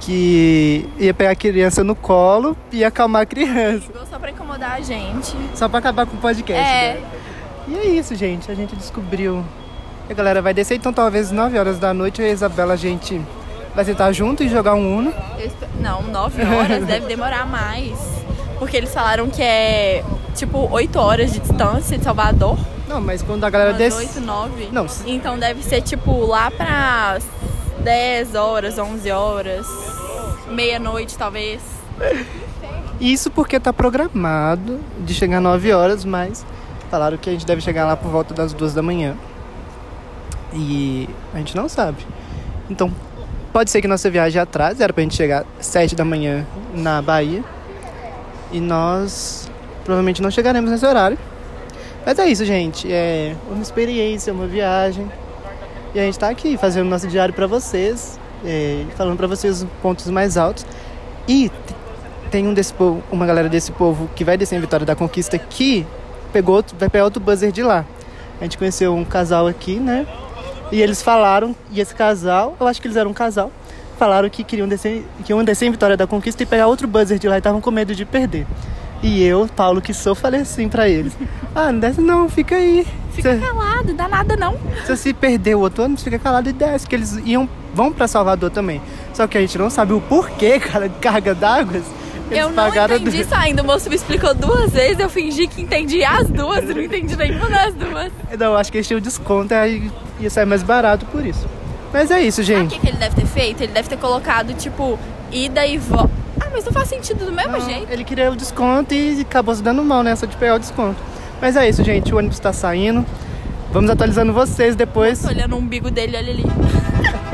Que 0.00 0.86
ia 0.98 1.14
pegar 1.14 1.30
a 1.30 1.34
criança 1.34 1.82
no 1.82 1.94
colo 1.94 2.54
e 2.70 2.84
acalmar 2.84 3.22
a 3.22 3.26
criança. 3.26 3.90
Só 4.10 4.18
pra 4.18 4.30
incomodar 4.30 4.72
a 4.72 4.80
gente. 4.80 5.34
Só 5.54 5.66
pra 5.66 5.78
acabar 5.78 6.04
com 6.06 6.16
o 6.16 6.20
podcast. 6.20 6.62
É. 6.62 7.00
né? 7.00 7.02
E 7.68 7.74
é 7.78 7.84
isso, 7.86 8.14
gente. 8.14 8.50
A 8.50 8.54
gente 8.54 8.76
descobriu. 8.76 9.42
que 10.06 10.12
A 10.12 10.16
galera 10.16 10.42
vai 10.42 10.52
descer, 10.52 10.76
então 10.76 10.92
talvez 10.92 11.30
9 11.30 11.58
horas 11.58 11.78
da 11.78 11.94
noite 11.94 12.20
e 12.20 12.24
a 12.26 12.28
Isabela 12.28 12.74
a 12.74 12.76
gente 12.76 13.18
vai 13.74 13.84
sentar 13.84 14.12
junto 14.12 14.42
e 14.42 14.48
jogar 14.48 14.74
um 14.74 14.98
Uno. 14.98 15.14
Não, 15.80 16.02
nove 16.02 16.42
horas 16.44 16.84
deve 16.86 17.06
demorar 17.06 17.46
mais. 17.46 17.92
Porque 18.58 18.76
eles 18.76 18.92
falaram 18.94 19.28
que 19.28 19.42
é 19.42 20.04
tipo 20.34 20.68
oito 20.72 20.98
horas 20.98 21.32
de 21.32 21.40
distância 21.40 21.98
de 21.98 22.04
Salvador. 22.04 22.58
Não, 22.88 23.00
mas 23.00 23.22
quando 23.22 23.44
a 23.44 23.50
galera 23.50 23.72
desce. 23.72 23.96
oito, 23.96 24.20
nove. 24.20 24.68
Não, 24.72 24.86
se- 24.88 25.08
Então 25.10 25.38
deve 25.38 25.62
ser 25.62 25.80
tipo 25.82 26.24
lá 26.26 26.50
pra 26.50 27.18
10 27.80 28.34
horas, 28.34 28.78
11 28.78 29.10
horas, 29.10 29.66
meia-noite 30.48 31.16
talvez. 31.18 31.60
Isso 33.00 33.30
porque 33.30 33.58
tá 33.58 33.72
programado 33.72 34.78
de 35.00 35.12
chegar 35.14 35.40
9 35.40 35.72
horas, 35.72 36.04
mas 36.04 36.46
falaram 36.90 37.16
que 37.16 37.28
a 37.28 37.32
gente 37.32 37.44
deve 37.44 37.60
chegar 37.60 37.84
lá 37.86 37.96
por 37.96 38.08
volta 38.10 38.32
das 38.32 38.52
2 38.52 38.72
da 38.72 38.82
manhã. 38.82 39.16
E 40.52 41.08
a 41.34 41.38
gente 41.38 41.56
não 41.56 41.68
sabe. 41.68 42.06
Então, 42.70 42.92
pode 43.54 43.70
ser 43.70 43.80
que 43.80 43.86
nossa 43.86 44.10
viagem 44.10 44.42
atrase, 44.42 44.82
era 44.82 44.92
pra 44.92 45.00
gente 45.00 45.14
chegar 45.14 45.46
7 45.60 45.94
da 45.94 46.04
manhã 46.04 46.44
na 46.74 47.00
Bahia. 47.00 47.44
E 48.50 48.58
nós 48.58 49.48
provavelmente 49.84 50.20
não 50.20 50.28
chegaremos 50.28 50.72
nesse 50.72 50.84
horário. 50.84 51.16
Mas 52.04 52.18
é 52.18 52.26
isso, 52.26 52.44
gente. 52.44 52.92
É 52.92 53.36
uma 53.48 53.62
experiência, 53.62 54.32
uma 54.32 54.48
viagem. 54.48 55.08
E 55.94 56.00
a 56.00 56.02
gente 56.02 56.18
tá 56.18 56.28
aqui 56.30 56.56
fazendo 56.56 56.88
nosso 56.88 57.06
diário 57.06 57.32
pra 57.32 57.46
vocês, 57.46 58.18
é, 58.44 58.84
falando 58.96 59.16
pra 59.16 59.28
vocês 59.28 59.62
os 59.62 59.68
pontos 59.80 60.10
mais 60.10 60.36
altos. 60.36 60.66
E 61.28 61.48
tem 62.32 62.48
um 62.48 62.54
desse 62.54 62.74
povo, 62.74 63.04
uma 63.12 63.24
galera 63.24 63.48
desse 63.48 63.70
povo 63.70 64.10
que 64.16 64.24
vai 64.24 64.36
descer 64.36 64.56
em 64.56 64.60
Vitória 64.60 64.84
da 64.84 64.96
Conquista 64.96 65.38
que 65.38 65.86
pegou, 66.32 66.64
vai 66.76 66.88
pegar 66.88 67.04
outro 67.04 67.22
buzzer 67.22 67.52
de 67.52 67.62
lá. 67.62 67.84
A 68.40 68.42
gente 68.42 68.58
conheceu 68.58 68.92
um 68.96 69.04
casal 69.04 69.46
aqui, 69.46 69.78
né? 69.78 70.04
E 70.72 70.80
eles 70.80 71.02
falaram, 71.02 71.54
e 71.70 71.80
esse 71.80 71.94
casal, 71.94 72.56
eu 72.58 72.66
acho 72.66 72.80
que 72.80 72.86
eles 72.88 72.96
eram 72.96 73.10
um 73.10 73.14
casal, 73.14 73.52
falaram 73.98 74.28
que 74.28 74.42
queriam 74.42 74.66
descer, 74.66 75.04
que 75.24 75.32
iam 75.32 75.44
descer 75.44 75.66
em 75.66 75.70
Vitória 75.70 75.96
da 75.96 76.06
Conquista 76.06 76.42
e 76.42 76.46
pegar 76.46 76.66
outro 76.66 76.88
buzzer 76.88 77.18
de 77.18 77.28
lá 77.28 77.36
e 77.36 77.38
estavam 77.38 77.60
com 77.60 77.70
medo 77.70 77.94
de 77.94 78.04
perder. 78.04 78.46
E 79.02 79.22
eu, 79.22 79.48
Paulo, 79.54 79.82
que 79.82 79.92
sou, 79.92 80.14
falei 80.14 80.40
assim 80.40 80.68
pra 80.68 80.88
eles: 80.88 81.12
Ah, 81.54 81.70
não 81.70 81.78
desce 81.78 82.00
não, 82.00 82.28
fica 82.28 82.56
aí. 82.56 82.86
Fica 83.12 83.34
Se, 83.34 83.40
calado, 83.40 83.94
dá 83.94 84.08
nada 84.08 84.34
não. 84.36 84.56
se 84.84 84.96
você 84.96 85.12
perder 85.14 85.54
o 85.54 85.60
outro 85.60 85.84
ônibus, 85.84 86.02
fica 86.02 86.18
calado 86.18 86.48
e 86.48 86.52
desce, 86.52 86.86
que 86.86 86.94
eles 86.96 87.12
iam, 87.24 87.48
vão 87.72 87.92
pra 87.92 88.08
Salvador 88.08 88.50
também. 88.50 88.80
Só 89.12 89.26
que 89.26 89.38
a 89.38 89.40
gente 89.40 89.56
não 89.58 89.68
sabe 89.70 89.92
o 89.92 90.00
porquê, 90.00 90.58
cara, 90.60 90.88
carga 90.88 91.34
d'água. 91.34 91.80
Eles 92.30 92.42
eu 92.42 92.50
não 92.50 92.68
entendi 92.68 93.20
isso 93.20 93.34
ainda. 93.34 93.62
O 93.62 93.66
moço 93.66 93.88
me 93.88 93.96
explicou 93.96 94.34
duas 94.34 94.70
vezes, 94.72 94.98
eu 94.98 95.08
fingi 95.08 95.46
que 95.46 95.62
entendi 95.62 96.02
as 96.04 96.28
duas, 96.28 96.68
eu 96.68 96.74
não 96.74 96.82
entendi 96.82 97.16
nenhuma 97.16 97.48
das 97.50 97.74
duas. 97.74 98.12
Não, 98.38 98.56
acho 98.56 98.72
que 98.72 98.78
eles 98.78 98.86
tinham 98.86 99.00
desconto 99.00 99.52
aí 99.54 99.90
ia 100.20 100.30
sair 100.30 100.46
mais 100.46 100.62
barato 100.62 101.04
por 101.06 101.24
isso. 101.24 101.46
Mas 101.92 102.10
é 102.10 102.20
isso, 102.22 102.42
Sabe 102.42 102.54
o 102.54 102.60
gente. 102.60 102.78
que, 102.80 102.88
ele 102.88 102.96
deve 102.96 103.14
ter 103.14 103.26
feito? 103.26 103.62
Ele 103.62 103.72
deve 103.72 103.88
ter 103.88 103.96
colocado, 103.98 104.52
tipo, 104.54 104.98
ida 105.30 105.64
e 105.66 105.78
volta. 105.78 106.10
Ah, 106.40 106.48
mas 106.52 106.64
não 106.64 106.72
faz 106.72 106.88
sentido 106.88 107.24
do 107.24 107.32
mesmo 107.32 107.52
Não, 107.52 107.60
jeito. 107.60 107.86
ele 107.90 108.02
queria 108.04 108.30
o 108.32 108.36
desconto 108.36 108.92
e 108.92 109.20
acabou 109.20 109.54
se 109.54 109.62
dando 109.62 109.82
mal 109.84 110.02
nessa 110.02 110.26
de 110.26 110.36
pegar 110.36 110.56
o 110.56 110.58
desconto. 110.58 110.96
Mas 111.40 111.56
é 111.56 111.68
isso, 111.68 111.84
gente. 111.84 112.12
O 112.12 112.18
ônibus 112.18 112.38
tá 112.40 112.52
saindo. 112.52 113.04
Vamos 113.72 113.90
atualizando 113.90 114.32
vocês 114.32 114.74
depois. 114.74 115.20
Tô 115.22 115.28
olhando 115.28 115.54
o 115.54 115.58
umbigo 115.58 115.90
dele, 115.90 116.16
olha 116.16 116.30
ali. 116.32 116.44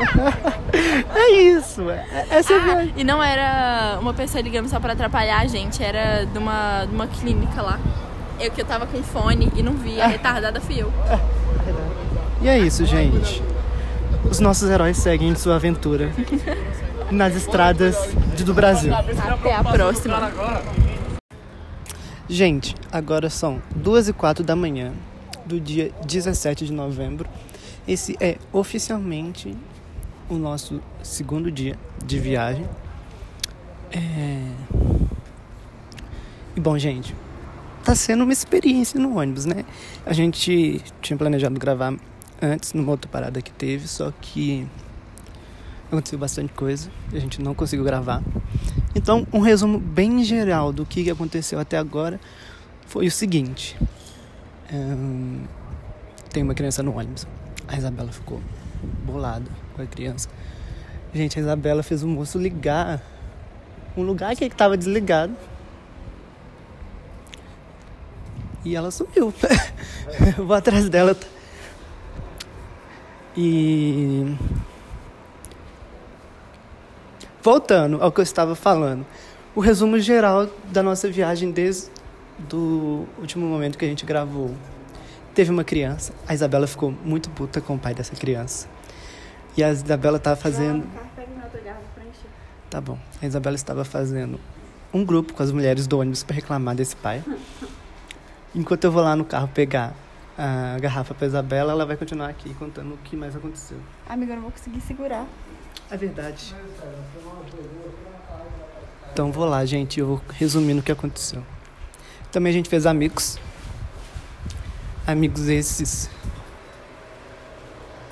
É 1.15 1.31
isso. 1.41 1.89
é- 1.89 2.25
Essa 2.29 2.53
é 2.53 2.57
a 2.57 2.59
Ah, 2.61 2.63
viagem. 2.65 2.93
e 2.97 3.03
não 3.03 3.21
era 3.21 3.97
uma 3.99 4.13
pessoa 4.13 4.41
ligando 4.41 4.69
só 4.69 4.79
pra 4.79 4.93
atrapalhar 4.93 5.39
a 5.41 5.47
gente, 5.47 5.83
era 5.83 6.25
de 6.25 6.37
uma, 6.37 6.85
de 6.85 6.93
uma 6.95 7.07
clínica 7.07 7.61
lá. 7.61 7.79
Eu 8.39 8.51
que 8.51 8.61
eu 8.61 8.65
tava 8.65 8.87
com 8.87 9.01
fone 9.03 9.51
e 9.55 9.61
não 9.61 9.73
via, 9.73 10.03
a 10.05 10.07
retardada 10.07 10.59
fui 10.61 10.81
eu. 10.81 10.91
E 12.41 12.47
é 12.47 12.57
isso, 12.57 12.85
gente. 12.85 13.41
Os 14.29 14.39
nossos 14.39 14.69
heróis 14.69 14.97
seguem 14.97 15.29
em 15.29 15.35
sua 15.35 15.55
aventura 15.55 16.11
nas 17.11 17.35
estradas 17.35 17.95
do 18.43 18.53
Brasil. 18.53 18.93
Até 18.95 19.53
a 19.55 19.63
próxima. 19.63 20.31
Gente, 22.27 22.75
agora 22.91 23.29
são 23.29 23.61
2 23.75 24.07
e 24.09 24.13
4 24.13 24.43
da 24.43 24.55
manhã 24.55 24.93
do 25.45 25.59
dia 25.59 25.91
17 26.05 26.65
de 26.65 26.71
novembro. 26.71 27.27
Esse 27.87 28.15
é 28.21 28.37
oficialmente 28.53 29.55
o 30.31 30.37
nosso 30.37 30.81
segundo 31.03 31.51
dia 31.51 31.77
de 32.05 32.17
viagem. 32.17 32.65
É... 33.91 34.49
E 36.55 36.59
bom, 36.59 36.77
gente, 36.77 37.13
tá 37.83 37.93
sendo 37.93 38.23
uma 38.23 38.31
experiência 38.31 38.97
no 38.97 39.17
ônibus, 39.17 39.45
né? 39.45 39.65
A 40.05 40.13
gente 40.13 40.81
tinha 41.01 41.17
planejado 41.17 41.59
gravar 41.59 41.93
antes 42.41 42.73
numa 42.73 42.91
outra 42.91 43.11
parada 43.11 43.41
que 43.41 43.51
teve, 43.51 43.87
só 43.89 44.11
que 44.21 44.65
aconteceu 45.91 46.17
bastante 46.17 46.53
coisa 46.53 46.89
e 47.11 47.17
a 47.17 47.19
gente 47.19 47.41
não 47.41 47.53
conseguiu 47.53 47.83
gravar. 47.83 48.23
Então, 48.95 49.27
um 49.33 49.39
resumo 49.39 49.77
bem 49.79 50.23
geral 50.23 50.71
do 50.71 50.85
que 50.85 51.09
aconteceu 51.09 51.59
até 51.59 51.77
agora 51.77 52.19
foi 52.87 53.07
o 53.07 53.11
seguinte: 53.11 53.77
tem 56.31 56.41
uma 56.41 56.53
criança 56.53 56.81
no 56.81 56.97
ônibus. 56.97 57.27
A 57.67 57.77
Isabela 57.77 58.11
ficou 58.13 58.41
bolada 59.05 59.60
com 59.75 59.81
a 59.81 59.85
criança. 59.85 60.29
Gente, 61.13 61.37
a 61.37 61.41
Isabela 61.41 61.83
fez 61.83 62.03
o 62.03 62.07
moço 62.07 62.37
ligar 62.37 63.01
um 63.95 64.03
lugar 64.03 64.35
que 64.35 64.45
estava 64.45 64.77
desligado. 64.77 65.35
E 68.63 68.75
ela 68.75 68.91
sumiu. 68.91 69.33
Eu 70.37 70.45
vou 70.45 70.55
atrás 70.55 70.87
dela. 70.87 71.15
E 73.35 74.35
voltando 77.41 78.01
ao 78.01 78.11
que 78.11 78.19
eu 78.19 78.23
estava 78.23 78.55
falando, 78.55 79.05
o 79.55 79.61
resumo 79.61 79.97
geral 79.99 80.47
da 80.71 80.83
nossa 80.83 81.09
viagem 81.09 81.49
desde 81.49 81.89
do 82.37 83.05
último 83.17 83.45
momento 83.47 83.77
que 83.77 83.85
a 83.85 83.87
gente 83.87 84.05
gravou. 84.05 84.51
Teve 85.33 85.49
uma 85.49 85.63
criança, 85.63 86.13
a 86.27 86.33
Isabela 86.33 86.67
ficou 86.67 86.91
muito 86.91 87.29
puta 87.29 87.61
com 87.61 87.75
o 87.75 87.79
pai 87.79 87.93
dessa 87.93 88.15
criança. 88.15 88.67
E 89.55 89.63
a 89.63 89.69
Isabela 89.71 90.17
estava 90.17 90.35
fazendo. 90.35 90.85
Tá 92.69 92.79
bom. 92.79 92.97
A 93.21 93.25
Isabela 93.25 93.55
estava 93.55 93.83
fazendo 93.83 94.39
um 94.93 95.05
grupo 95.05 95.33
com 95.33 95.43
as 95.43 95.51
mulheres 95.51 95.87
do 95.87 95.99
ônibus 95.99 96.23
para 96.23 96.35
reclamar 96.35 96.75
desse 96.75 96.95
pai. 96.95 97.23
Enquanto 98.53 98.83
eu 98.83 98.91
vou 98.91 99.01
lá 99.01 99.15
no 99.15 99.25
carro 99.25 99.47
pegar 99.47 99.93
a 100.37 100.77
garrafa 100.79 101.13
para 101.13 101.27
Isabela, 101.27 101.71
ela 101.71 101.85
vai 101.85 101.95
continuar 101.95 102.29
aqui 102.29 102.53
contando 102.55 102.93
o 102.93 102.97
que 102.97 103.15
mais 103.15 103.35
aconteceu. 103.35 103.77
Amiga, 104.07 104.31
eu 104.31 104.35
não 104.35 104.43
vou 104.43 104.51
conseguir 104.51 104.81
segurar. 104.81 105.25
É 105.89 105.97
verdade. 105.97 106.55
Então 109.11 109.31
vou 109.31 109.45
lá, 109.45 109.65
gente. 109.65 109.99
Eu 109.99 110.07
vou 110.07 110.21
resumindo 110.29 110.79
o 110.79 110.83
que 110.83 110.91
aconteceu. 110.91 111.43
Também 112.31 112.51
a 112.51 112.53
gente 112.53 112.69
fez 112.69 112.85
amigos. 112.85 113.37
Amigos 115.05 115.49
esses. 115.49 116.09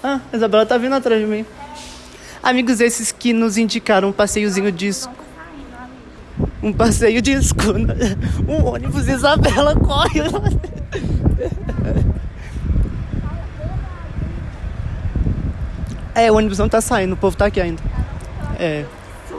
Ah, 0.03 0.19
a 0.31 0.35
Isabela 0.37 0.65
tá 0.65 0.77
vindo 0.77 0.95
atrás 0.95 1.19
de 1.19 1.27
mim. 1.27 1.45
Amigos 2.41 2.79
esses 2.79 3.11
que 3.11 3.33
nos 3.33 3.57
indicaram 3.57 4.09
um 4.09 4.13
passeiozinho 4.13 4.71
de. 4.71 4.89
Um 6.63 6.71
passeio 6.71 7.21
de 7.21 7.31
escuna. 7.33 7.95
Um 8.47 8.65
ônibus 8.65 9.07
Isabela 9.07 9.75
corre. 9.75 10.21
É, 16.15 16.31
o 16.31 16.35
ônibus 16.35 16.57
não 16.57 16.67
tá 16.67 16.81
saindo, 16.81 17.13
o 17.13 17.17
povo 17.17 17.35
tá 17.37 17.45
aqui 17.45 17.61
ainda. 17.61 17.81
É. 18.59 18.85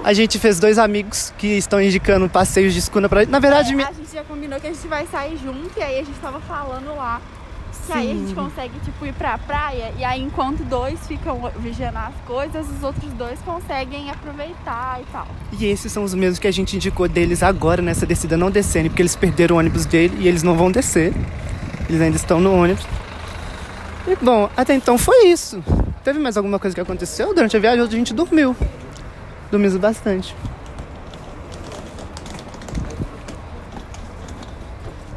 A 0.02 0.12
gente 0.14 0.38
fez 0.38 0.59
dois 0.59 0.79
amigos 0.79 1.33
que 1.37 1.47
estão 1.59 1.81
indicando 1.81 2.29
passeios 2.29 2.73
de 2.73 2.79
escuna 2.79 3.09
pra 3.09 3.21
gente. 3.21 3.31
Na 3.31 3.38
verdade, 3.38 3.75
mi- 3.75 3.83
A 3.83 3.93
gente 3.93 4.12
já 4.14 4.25
combinou 4.25 4.59
que 4.59 4.67
a 4.67 4.73
gente 4.73 4.88
vai 4.88 5.07
sair 5.07 5.37
junto 5.37 5.79
e 5.79 5.83
aí 5.83 5.99
a 6.00 6.05
gente 6.05 6.19
tava 6.21 6.40
falando 6.40 6.95
lá 6.97 7.21
Que 7.87 7.93
aí 7.93 8.11
a 8.11 8.15
gente 8.15 8.35
consegue, 8.35 8.79
tipo, 8.85 9.07
ir 9.07 9.13
pra 9.15 9.37
praia 9.37 9.93
e 9.99 10.05
aí 10.05 10.23
enquanto 10.23 10.63
dois 10.65 10.99
ficam 11.07 11.51
vigiando 11.59 11.99
as 11.99 12.15
coisas, 12.27 12.69
os 12.69 12.83
outros 12.83 13.13
dois 13.15 13.39
conseguem 13.41 14.11
aproveitar 14.11 15.01
e 15.01 15.05
tal. 15.13 15.27
E 15.59 15.67
esses 15.67 15.91
são 15.91 16.05
os 16.05 16.15
mesmos 16.15 16.39
que 16.39 16.47
a 16.47 16.53
gente 16.53 16.77
indicou 16.77 17.09
deles 17.09 17.43
agora 17.43 17.83
nessa 17.83 18.07
descida 18.07 18.37
não 18.37 18.51
descendo, 18.51 18.91
porque 18.91 19.03
eles 19.03 19.17
perderam 19.17 19.57
o 19.57 19.59
ônibus 19.59 19.87
dele 19.87 20.17
e 20.21 20.29
eles 20.29 20.43
não 20.43 20.57
vão 20.57 20.71
descer. 20.71 21.13
Eles 21.89 22.01
ainda 22.01 22.17
estão 22.17 22.41
no 22.41 22.55
ônibus. 22.55 22.87
E 24.07 24.17
bom, 24.17 24.49
até 24.57 24.75
então 24.75 24.97
foi 24.97 25.27
isso. 25.27 25.63
Teve 26.05 26.19
mais 26.19 26.37
alguma 26.37 26.59
coisa 26.59 26.75
que 26.75 26.81
aconteceu 26.81 27.35
durante 27.35 27.57
a 27.57 27.61
viagem? 27.61 27.83
Hoje 27.83 27.95
a 27.95 27.99
gente 27.99 28.15
dormiu. 28.15 28.57
Dormimos 29.51 29.77
bastante. 29.77 30.35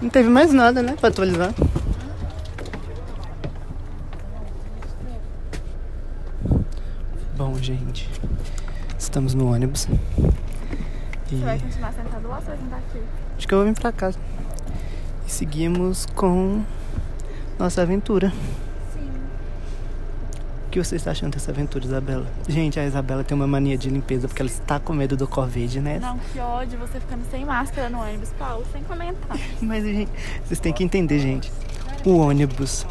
Não 0.01 0.09
teve 0.09 0.27
mais 0.27 0.51
nada, 0.51 0.81
né, 0.81 0.95
pra 0.99 1.07
atualizar. 1.07 1.53
Bom, 7.37 7.52
gente, 7.63 8.09
estamos 8.99 9.33
no 9.33 9.51
ônibus. 9.51 9.87
E 11.31 11.35
Você 11.37 11.45
vai 11.45 11.59
continuar 11.59 11.93
sentado 11.93 12.27
lá 12.27 12.35
ou 12.35 12.41
você 12.41 12.47
vai 12.49 12.57
sentar 12.57 12.79
aqui? 12.79 12.99
acho 13.37 13.47
que 13.47 13.53
eu 13.53 13.57
vou 13.57 13.67
vir 13.67 13.73
pra 13.79 13.91
casa. 13.91 14.17
E 15.27 15.31
seguimos 15.31 16.05
com 16.07 16.61
nossa 17.57 17.81
aventura. 17.81 18.31
Sim. 18.93 19.09
O 20.67 20.69
que 20.69 20.83
você 20.83 20.95
está 20.97 21.11
achando 21.11 21.33
dessa 21.33 21.51
aventura, 21.51 21.85
Isabela? 21.85 22.27
Gente, 22.47 22.79
a 22.79 22.85
Isabela 22.85 23.23
tem 23.23 23.33
uma 23.35 23.47
mania 23.47 23.77
de 23.77 23.89
limpeza 23.89 24.27
porque 24.27 24.41
ela 24.41 24.49
está 24.51 24.79
com 24.79 24.93
medo 24.93 25.15
do 25.15 25.27
Covid, 25.27 25.79
né? 25.79 25.99
Não, 25.99 26.19
que 26.19 26.39
ódio 26.39 26.77
você 26.77 26.99
ficando 26.99 27.23
sem 27.31 27.45
máscara 27.45 27.89
no 27.89 27.99
ônibus, 28.01 28.29
Paulo, 28.37 28.65
sem 28.71 28.83
comentar. 28.83 29.37
Mas, 29.61 29.83
gente, 29.83 30.11
vocês 30.45 30.59
têm 30.59 30.73
que 30.73 30.83
entender, 30.83 31.19
gente. 31.19 31.51
O 32.05 32.17
ônibus 32.17 32.85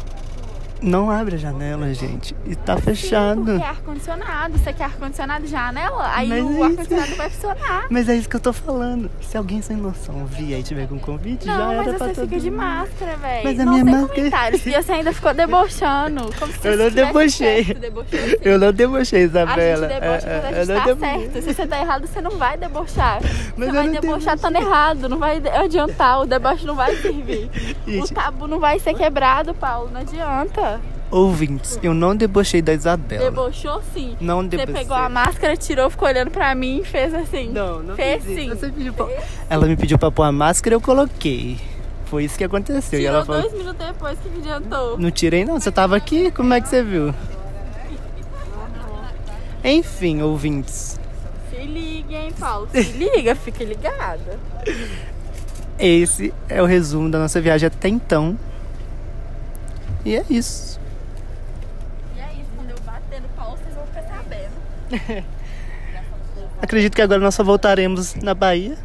não 0.83 1.09
abre 1.09 1.35
a 1.35 1.37
janela, 1.37 1.93
gente. 1.93 2.35
E 2.45 2.55
tá 2.55 2.77
fechado. 2.77 3.39
Sim, 3.39 3.45
porque 3.45 3.63
é 3.63 3.67
ar-condicionado. 3.69 4.57
Você 4.57 4.73
quer 4.73 4.83
ar-condicionado 4.85 5.47
janela? 5.47 6.11
Aí 6.13 6.27
Mas 6.29 6.43
o 6.43 6.63
ar-condicionado 6.63 7.15
vai 7.15 7.29
funcionar. 7.29 7.85
Mas 7.89 8.09
é 8.09 8.15
isso 8.15 8.29
que 8.29 8.35
eu 8.35 8.39
tô 8.39 8.53
falando. 8.53 9.09
Se 9.21 9.37
alguém 9.37 9.61
sem 9.61 9.77
noção 9.77 10.25
vir 10.25 10.57
e 10.59 10.63
tiver 10.63 10.87
com 10.87 10.99
já 11.45 11.57
Não, 11.57 11.71
era 11.71 11.83
mas 11.83 11.95
pra 11.95 12.07
você 12.07 12.13
todo 12.13 12.29
fica 12.29 12.39
de 12.41 12.51
máscara, 12.51 13.15
velho. 13.17 13.43
Mas 13.43 13.59
a 13.59 13.65
não 13.65 13.71
minha 13.73 13.85
máscara- 13.85 14.07
comentários. 14.15 14.65
E 14.65 14.71
você 14.71 14.91
ainda 14.91 15.13
ficou 15.13 15.33
debochando. 15.33 16.29
Como 16.37 16.51
se 16.53 16.67
Eu 16.67 16.77
não 16.77 16.89
debochei. 16.89 17.63
certo, 17.65 17.79
debochou 17.79 18.19
sim. 18.19 18.35
Eu 18.41 18.59
não 18.59 18.73
debochei, 18.73 19.21
A 19.21 19.25
Isabela. 19.25 19.87
gente 19.89 19.99
debocha 19.99 20.27
É, 20.29 20.39
quando 20.39 20.45
a 20.45 20.49
é, 20.57 20.61
eu 20.61 20.65
gente 20.65 20.67
não 20.73 20.79
tá 20.79 20.85
debochei. 20.85 21.19
certo. 21.31 21.33
Se 21.43 21.53
você 21.53 21.67
tá 21.67 21.79
errado, 21.79 22.07
você 22.07 22.21
não 22.21 22.31
vai 22.31 22.57
debochar. 22.57 23.19
Mas 23.21 23.31
você 23.55 23.69
eu 23.69 23.73
vai 23.73 23.85
não 23.85 23.93
debochar 23.93 24.35
estando 24.35 24.55
errado. 24.57 25.09
Não 25.09 25.17
vai 25.19 25.41
adiantar. 25.47 26.21
O 26.21 26.25
deboche 26.25 26.65
não 26.65 26.75
vai 26.75 26.95
servir. 26.97 27.49
O 27.85 27.91
Gente. 27.91 28.13
tabu 28.13 28.47
não 28.47 28.59
vai 28.59 28.79
ser 28.79 28.93
quebrado, 28.93 29.53
Paulo. 29.53 29.89
Não 29.91 30.01
adianta. 30.01 30.72
Ouvintes, 31.11 31.77
eu 31.83 31.93
não 31.93 32.15
debochei 32.15 32.61
da 32.61 32.73
Isabela. 32.73 33.25
Debochou 33.25 33.81
sim. 33.93 34.17
Não 34.19 34.41
Você 34.41 34.49
debochei. 34.49 34.73
pegou 34.73 34.97
a 34.97 35.07
máscara, 35.09 35.55
tirou, 35.55 35.89
ficou 35.89 36.07
olhando 36.07 36.31
pra 36.31 36.55
mim 36.55 36.79
e 36.79 36.83
fez 36.85 37.13
assim. 37.13 37.49
Não, 37.51 37.83
não 37.83 37.95
Fez 37.95 38.23
sim. 38.23 38.49
Você 38.49 38.71
pra- 38.91 39.07
Ela 39.49 39.67
me 39.67 39.75
pediu 39.77 39.99
pra 39.99 40.09
pôr 40.09 40.23
a 40.23 40.31
máscara 40.31 40.75
eu 40.75 40.81
coloquei. 40.81 41.57
Foi 42.05 42.23
isso 42.25 42.37
que 42.37 42.43
aconteceu. 42.43 42.99
e 42.99 43.03
Tirou 43.03 43.15
ela 43.17 43.25
falou. 43.25 43.41
dois 43.41 43.53
minutos 43.53 43.85
depois 43.87 44.17
que 44.19 44.29
me 44.29 44.39
adiantou. 44.39 44.97
Não 44.97 45.11
tirei 45.11 45.45
não, 45.45 45.59
você 45.59 45.71
tava 45.71 45.95
aqui, 45.95 46.31
como 46.31 46.53
é 46.53 46.61
que 46.61 46.67
você 46.67 46.81
viu? 46.83 47.13
Enfim, 49.63 50.21
ouvintes. 50.21 50.99
Se 51.49 51.61
liga, 51.61 52.13
hein, 52.15 52.33
Paulo? 52.39 52.67
Se 52.71 52.81
liga, 52.81 53.35
fica 53.35 53.63
ligada. 53.63 54.39
Esse 55.79 56.33
é 56.49 56.61
o 56.61 56.65
resumo 56.65 57.09
da 57.09 57.17
nossa 57.19 57.39
viagem 57.41 57.67
até 57.67 57.87
então. 57.87 58.37
E 60.05 60.15
é 60.15 60.23
isso. 60.29 60.79
E 62.15 62.19
é 62.19 62.33
isso, 62.33 62.49
quando 62.55 62.69
eu 62.71 62.79
bater 62.85 63.21
no 63.21 63.27
Paulo, 63.29 63.57
vocês 63.57 63.73
vão 63.75 63.85
ficar 63.87 64.03
sabendo. 64.03 65.23
Acredito 66.61 66.95
que 66.95 67.01
agora 67.01 67.19
nós 67.19 67.35
só 67.35 67.43
voltaremos 67.43 68.15
na 68.15 68.33
Bahia 68.33 68.77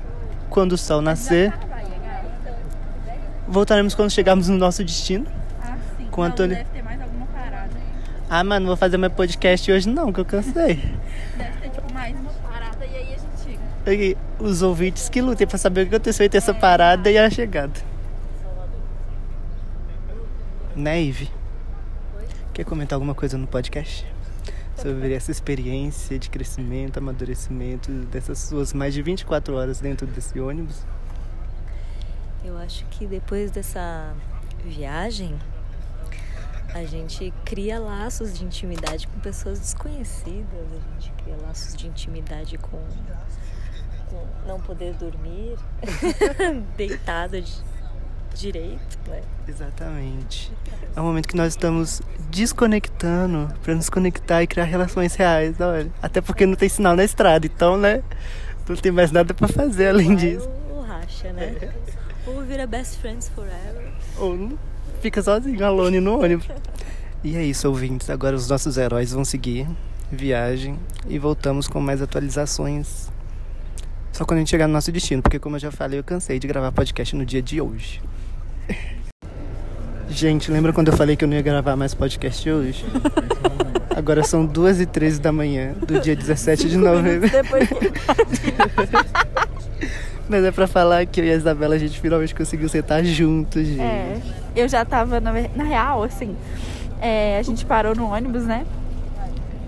quando 0.50 0.72
o 0.72 0.78
sol 0.78 1.00
nascer. 1.00 1.50
Tá 1.52 1.56
gata. 1.58 2.56
Voltaremos 3.46 3.94
quando 3.94 4.10
chegarmos 4.10 4.48
no 4.48 4.56
nosso 4.56 4.82
destino. 4.84 5.26
Ah, 5.62 5.76
sim. 5.96 6.06
Com 6.10 6.22
Não, 6.22 6.28
Antônio- 6.28 6.56
Deve 6.56 6.70
ter 6.70 6.82
mais 6.82 7.00
alguma 7.00 7.26
parada. 7.26 7.70
Ah, 8.28 8.44
mano, 8.44 8.66
vou 8.66 8.76
fazer 8.76 8.98
meu 8.98 9.10
podcast 9.10 9.70
hoje 9.70 9.88
não, 9.88 10.12
que 10.12 10.20
eu 10.20 10.25
cansei. 10.25 10.52
Deve 11.37 11.58
ter, 11.60 11.70
tipo, 11.70 11.92
mais 11.92 12.14
uma 12.18 12.30
parada 12.50 12.84
e 12.84 12.96
aí 12.96 13.14
a 13.14 13.16
gente... 13.16 13.58
E 13.90 14.16
os 14.38 14.60
ouvintes 14.62 15.08
que 15.08 15.20
lutem 15.22 15.46
pra 15.46 15.56
saber 15.56 15.82
o 15.82 15.88
que 15.88 15.94
aconteceu 15.94 16.26
entre 16.26 16.37
essa 16.38 16.52
parada 16.52 17.10
e 17.10 17.16
a 17.16 17.30
chegada. 17.30 17.88
Né, 20.78 21.02
Ive? 21.02 21.28
Quer 22.54 22.64
comentar 22.64 22.94
alguma 22.94 23.12
coisa 23.12 23.37
no 23.37 23.49
podcast? 23.49 24.06
Sobre 24.76 25.12
essa 25.12 25.32
experiência 25.32 26.16
de 26.20 26.30
crescimento, 26.30 26.99
amadurecimento 26.99 27.90
dessas 27.90 28.38
suas 28.38 28.73
mais 28.73 28.94
de 28.94 29.02
24 29.02 29.56
horas 29.56 29.80
dentro 29.80 30.06
desse 30.06 30.38
ônibus? 30.38 30.87
Eu 32.44 32.56
acho 32.58 32.85
que 32.87 33.08
depois 33.08 33.50
dessa 33.50 34.14
viagem, 34.64 35.37
a 36.73 36.85
gente 36.85 37.35
cria 37.44 37.80
laços 37.80 38.38
de 38.38 38.44
intimidade 38.44 39.08
com 39.08 39.18
pessoas 39.18 39.58
desconhecidas, 39.58 40.68
a 40.70 41.00
gente 41.00 41.12
cria 41.25 41.37
laços 41.42 41.75
de 41.75 41.88
intimidade 41.88 42.56
com, 42.56 42.80
com 44.08 44.47
não 44.47 44.61
poder 44.61 44.94
dormir, 44.94 45.58
deitado 46.78 47.42
de 47.42 47.77
direito, 48.35 48.99
né? 49.08 49.20
Exatamente. 49.47 50.52
É 50.94 51.00
um 51.00 51.04
momento 51.04 51.28
que 51.28 51.37
nós 51.37 51.49
estamos 51.52 52.00
desconectando 52.30 53.52
para 53.62 53.75
nos 53.75 53.88
conectar 53.88 54.42
e 54.42 54.47
criar 54.47 54.64
relações 54.64 55.14
reais, 55.14 55.61
olha. 55.61 55.90
Até 56.02 56.20
porque 56.20 56.47
não 56.47 56.54
tem 56.54 56.68
sinal 56.68 56.94
na 56.94 57.04
estrada, 57.04 57.47
então, 57.47 57.76
né? 57.76 58.02
Não 58.68 58.76
tem 58.76 58.92
mais 58.92 59.11
nada 59.11 59.32
para 59.32 59.49
fazer 59.49 59.88
além 59.88 60.08
Vai 60.08 60.16
disso. 60.16 60.49
ou, 60.70 60.76
ou 60.78 60.82
racha, 60.82 61.32
né? 61.32 61.54
Ou 62.26 62.42
vira 62.42 62.66
best 62.66 62.99
friends 62.99 63.28
forever. 63.30 63.88
Ou 64.18 64.52
fica 65.00 65.23
sozinho, 65.23 65.64
alone 65.64 66.00
no 66.00 66.20
ônibus. 66.20 66.47
E 67.25 67.37
é 67.37 67.42
isso, 67.42 67.66
ouvintes. 67.68 68.11
Agora 68.11 68.37
os 68.37 68.49
nossos 68.49 68.76
heróis 68.76 69.12
vão 69.12 69.25
seguir 69.25 69.66
viagem 70.11 70.78
e 71.08 71.18
voltamos 71.18 71.66
com 71.68 71.80
mais 71.80 72.00
atualizações. 72.02 73.11
Só 74.12 74.24
quando 74.24 74.38
a 74.38 74.40
gente 74.40 74.50
chegar 74.50 74.66
no 74.66 74.72
nosso 74.72 74.90
destino, 74.90 75.22
porque 75.22 75.38
como 75.38 75.56
eu 75.56 75.60
já 75.60 75.70
falei, 75.70 75.98
eu 75.98 76.04
cansei 76.04 76.38
de 76.38 76.46
gravar 76.46 76.72
podcast 76.72 77.14
no 77.14 77.24
dia 77.24 77.42
de 77.42 77.60
hoje. 77.60 78.00
Gente, 80.10 80.50
lembra 80.50 80.72
quando 80.72 80.88
eu 80.88 80.96
falei 80.96 81.16
que 81.16 81.24
eu 81.24 81.28
não 81.28 81.36
ia 81.36 81.42
gravar 81.42 81.76
mais 81.76 81.94
podcast 81.94 82.50
hoje? 82.50 82.84
Agora 83.94 84.22
são 84.22 84.46
2 84.46 84.80
e 84.80 84.86
13 84.86 85.20
da 85.20 85.30
manhã 85.30 85.74
do 85.86 86.00
dia 86.00 86.16
17 86.16 86.68
de 86.68 86.78
novembro. 86.78 87.28
Depois. 87.28 87.68
Mas 90.28 90.44
é 90.44 90.50
pra 90.50 90.66
falar 90.66 91.04
que 91.06 91.20
eu 91.20 91.24
e 91.24 91.32
a 91.32 91.34
Isabela 91.34 91.74
a 91.74 91.78
gente 91.78 92.00
finalmente 92.00 92.34
conseguiu 92.34 92.68
sentar 92.68 93.04
juntos, 93.04 93.66
gente. 93.66 93.80
É, 93.80 94.20
eu 94.56 94.68
já 94.68 94.84
tava, 94.84 95.20
na, 95.20 95.32
na 95.54 95.64
real, 95.64 96.02
assim, 96.02 96.34
é, 97.00 97.38
a 97.38 97.42
gente 97.42 97.64
parou 97.66 97.94
no 97.94 98.10
ônibus, 98.10 98.44
né? 98.44 98.64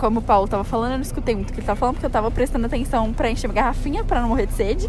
Como 0.01 0.21
o 0.21 0.23
Paulo 0.23 0.49
tava 0.49 0.65
falando, 0.65 0.93
eu 0.93 0.97
não 0.97 1.03
escutei 1.03 1.35
muito 1.35 1.51
o 1.51 1.53
que 1.53 1.61
ele 1.61 1.67
tava 1.67 1.79
falando, 1.79 1.97
porque 1.97 2.07
eu 2.07 2.11
tava 2.11 2.31
prestando 2.31 2.65
atenção 2.65 3.13
pra 3.13 3.31
encher 3.31 3.49
minha 3.49 3.63
garrafinha 3.63 4.03
pra 4.03 4.23
não 4.23 4.31
morrer 4.31 4.47
de 4.47 4.55
sede. 4.55 4.89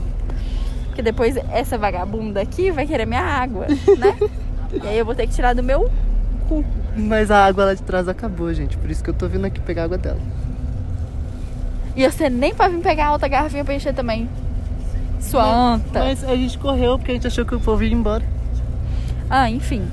Porque 0.85 1.01
depois 1.01 1.35
essa 1.51 1.77
vagabunda 1.77 2.41
aqui 2.41 2.71
vai 2.71 2.87
querer 2.87 3.05
minha 3.05 3.21
água, 3.21 3.67
né? 3.67 4.17
e 4.71 4.87
aí 4.87 4.97
eu 4.97 5.03
vou 5.03 5.13
ter 5.13 5.27
que 5.27 5.33
tirar 5.33 5.53
do 5.53 5.61
meu 5.61 5.91
cu. 6.47 6.63
Mas 6.95 7.29
a 7.29 7.45
água 7.45 7.65
lá 7.65 7.73
de 7.73 7.83
trás 7.83 8.07
acabou, 8.07 8.53
gente. 8.53 8.77
Por 8.77 8.89
isso 8.89 9.03
que 9.03 9.09
eu 9.09 9.13
tô 9.13 9.27
vindo 9.27 9.43
aqui 9.43 9.59
pegar 9.59 9.81
a 9.81 9.85
água 9.85 9.97
dela. 9.97 10.19
E 11.93 12.09
você 12.09 12.29
nem 12.29 12.55
pra 12.55 12.69
vir 12.69 12.79
pegar 12.79 13.07
a 13.07 13.11
outra 13.11 13.27
garrafinha 13.27 13.65
pra 13.65 13.73
encher 13.73 13.93
também. 13.93 14.29
Sua 15.19 15.43
anta. 15.73 15.99
Mas 15.99 16.23
a 16.23 16.35
gente 16.37 16.57
correu 16.57 16.97
porque 16.97 17.11
a 17.11 17.15
gente 17.15 17.27
achou 17.27 17.45
que 17.45 17.53
o 17.53 17.59
povo 17.59 17.83
ia 17.83 17.93
embora. 17.93 18.23
Ah, 19.29 19.49
enfim. 19.49 19.85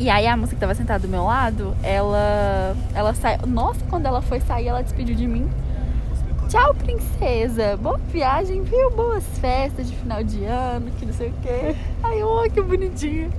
E 0.00 0.08
aí 0.08 0.26
a 0.26 0.34
moça 0.34 0.54
que 0.54 0.60
tava 0.60 0.74
sentada 0.74 1.00
do 1.00 1.08
meu 1.08 1.24
lado, 1.24 1.76
ela 1.82 2.74
ela 2.94 3.12
saiu. 3.12 3.46
Nossa, 3.46 3.84
quando 3.90 4.06
ela 4.06 4.22
foi 4.22 4.40
sair, 4.40 4.68
ela 4.68 4.82
despediu 4.82 5.14
de 5.14 5.26
mim. 5.26 5.46
Tchau, 6.48 6.74
princesa. 6.74 7.76
Boa 7.76 7.98
viagem, 8.10 8.62
viu? 8.62 8.90
Boas 8.90 9.22
festas 9.38 9.90
de 9.90 9.94
final 9.94 10.24
de 10.24 10.42
ano, 10.42 10.90
que 10.98 11.04
não 11.04 11.12
sei 11.12 11.28
o 11.28 11.34
quê. 11.42 11.76
Ai, 12.02 12.22
oh, 12.22 12.50
que 12.50 12.62
bonitinha. 12.62 13.30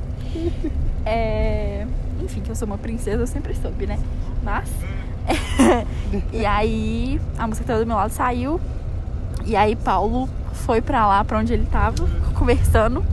É... 1.04 1.88
Enfim, 2.22 2.42
que 2.42 2.52
eu 2.52 2.56
sou 2.56 2.68
uma 2.68 2.78
princesa, 2.78 3.24
eu 3.24 3.28
sempre 3.28 3.56
soube, 3.56 3.88
né? 3.88 3.98
Mas. 4.44 4.70
e 6.32 6.46
aí, 6.46 7.20
a 7.40 7.48
moça 7.48 7.62
que 7.62 7.68
tava 7.68 7.80
do 7.80 7.88
meu 7.88 7.96
lado 7.96 8.12
saiu. 8.12 8.62
E 9.44 9.56
aí, 9.56 9.76
Paulo 9.76 10.30
foi 10.54 10.80
pra 10.80 11.08
lá, 11.08 11.24
pra 11.24 11.40
onde 11.40 11.54
ele 11.54 11.66
tava, 11.66 12.08
conversando. 12.38 13.04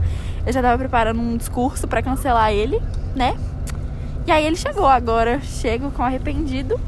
Eu 0.49 0.53
já 0.53 0.63
tava 0.63 0.79
preparando 0.79 1.21
um 1.21 1.37
discurso 1.37 1.87
pra 1.87 2.01
cancelar 2.01 2.51
ele, 2.51 2.81
né? 3.15 3.37
E 4.25 4.31
aí 4.31 4.43
ele 4.47 4.55
chegou 4.55 4.87
agora, 4.87 5.39
chego 5.41 5.91
com 5.91 6.01
arrependido. 6.01 6.79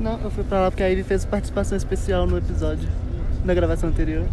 Não, 0.00 0.18
eu 0.24 0.28
fui 0.28 0.42
pra 0.42 0.62
lá 0.62 0.72
porque 0.72 0.82
a 0.82 0.88
Ivy 0.88 1.04
fez 1.04 1.24
participação 1.24 1.76
especial 1.76 2.26
no 2.26 2.36
episódio, 2.36 2.88
na 3.44 3.54
gravação 3.54 3.90
anterior. 3.90 4.26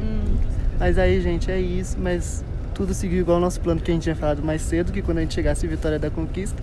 Hum, 0.00 0.36
Mas 0.80 0.98
aí, 0.98 1.20
gente, 1.20 1.48
é 1.48 1.60
isso. 1.60 1.96
Mas 1.96 2.44
tudo 2.74 2.92
seguiu 2.92 3.20
igual 3.20 3.36
ao 3.36 3.40
nosso 3.40 3.60
plano 3.60 3.80
que 3.80 3.92
a 3.92 3.94
gente 3.94 4.02
tinha 4.02 4.16
falado 4.16 4.42
mais 4.42 4.62
cedo, 4.62 4.90
que 4.90 5.00
quando 5.00 5.18
a 5.18 5.20
gente 5.20 5.34
chegasse 5.34 5.64
em 5.64 5.68
Vitória 5.68 5.96
da 5.96 6.10
Conquista, 6.10 6.60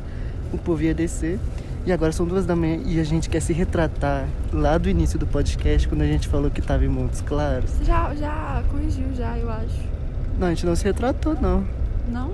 o 0.52 0.58
povo 0.58 0.84
ia 0.84 0.94
descer. 0.94 1.40
E 1.86 1.92
agora 1.94 2.12
são 2.12 2.26
duas 2.26 2.46
da 2.46 2.54
manhã 2.54 2.82
e 2.86 3.00
a 3.00 3.04
gente 3.06 3.30
quer 3.30 3.40
se 3.40 3.54
retratar 3.54 4.26
lá 4.52 4.78
do 4.78 4.90
início 4.90 5.18
do 5.18 5.26
podcast, 5.26 5.88
quando 5.88 6.02
a 6.02 6.06
gente 6.06 6.28
falou 6.28 6.52
que 6.52 6.62
tava 6.62 6.84
em 6.84 6.90
Montes 6.90 7.22
Claros. 7.22 7.72
Já, 7.86 8.14
já 8.14 8.62
corrigiu, 8.70 9.06
já, 9.16 9.38
eu 9.38 9.50
acho. 9.50 9.97
Não, 10.38 10.48
a 10.48 10.50
gente 10.52 10.66
não 10.66 10.76
se 10.76 10.84
retratou, 10.84 11.36
não. 11.42 11.64
Não? 12.12 12.32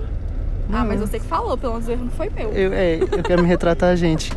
Não. 0.68 0.78
Ah, 0.78 0.84
mas 0.84 1.00
você 1.00 1.18
que 1.18 1.26
falou, 1.26 1.56
pelo 1.56 1.74
menos 1.74 1.88
o 1.88 1.92
erro 1.92 2.04
não 2.04 2.10
foi 2.10 2.30
meu. 2.30 2.50
Eu, 2.50 2.72
é, 2.72 2.96
eu 2.96 3.22
quero 3.22 3.42
me 3.42 3.48
retratar, 3.48 3.96
gente. 3.96 4.32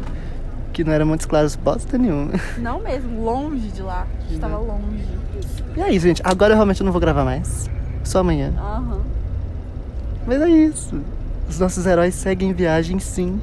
Que 0.73 0.83
não 0.83 0.93
era 0.93 1.05
Montes 1.05 1.25
Claros 1.25 1.55
bosta 1.55 1.97
nenhuma. 1.97 2.33
Não 2.57 2.79
mesmo, 2.79 3.23
longe 3.23 3.67
de 3.69 3.81
lá. 3.81 4.05
A 4.19 4.29
gente 4.29 4.39
tava 4.39 4.57
longe. 4.57 5.07
E 5.75 5.81
é 5.81 5.91
isso, 5.91 6.07
gente. 6.07 6.21
Agora 6.23 6.53
eu 6.53 6.55
realmente 6.55 6.83
não 6.83 6.91
vou 6.91 7.01
gravar 7.01 7.23
mais. 7.23 7.69
Só 8.03 8.19
amanhã. 8.19 8.53
Aham. 8.57 9.01
Mas 10.25 10.41
é 10.41 10.49
isso. 10.49 11.01
Os 11.49 11.59
nossos 11.59 11.85
heróis 11.85 12.13
seguem 12.13 12.53
viagem, 12.53 12.99
sim. 12.99 13.41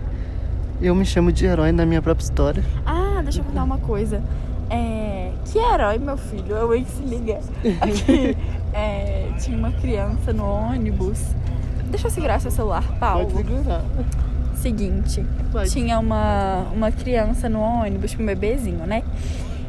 Eu 0.81 0.95
me 0.95 1.05
chamo 1.05 1.33
de 1.33 1.47
herói 1.47 1.73
na 1.73 1.87
minha 1.87 2.03
própria 2.03 2.25
história. 2.25 2.63
Ah, 2.85 3.21
deixa 3.23 3.41
eu 3.41 3.45
contar 3.45 3.65
uma 3.65 3.79
coisa. 3.79 4.23
É, 4.69 5.33
que 5.47 5.59
herói, 5.59 5.99
meu 5.99 6.17
filho? 6.17 6.55
Eu 6.55 6.69
que 6.71 6.91
se 6.91 7.03
liga. 7.03 7.41
Aqui, 7.81 8.37
é, 8.75 9.31
tinha 9.39 9.57
uma 9.57 9.71
criança 9.71 10.33
no 10.33 10.45
ônibus. 10.45 11.21
Deixa 11.87 12.09
eu 12.09 12.11
segurar 12.11 12.41
seu 12.41 12.51
celular, 12.51 12.85
Paulo. 12.99 13.31
segurar. 13.31 13.85
Seguinte, 14.57 15.25
Pode. 15.53 15.71
tinha 15.71 15.99
uma, 15.99 16.67
uma 16.75 16.91
criança 16.91 17.49
no 17.49 17.61
ônibus, 17.61 18.11
tipo 18.11 18.23
um 18.23 18.27
bebezinho, 18.27 18.87
né? 18.87 19.03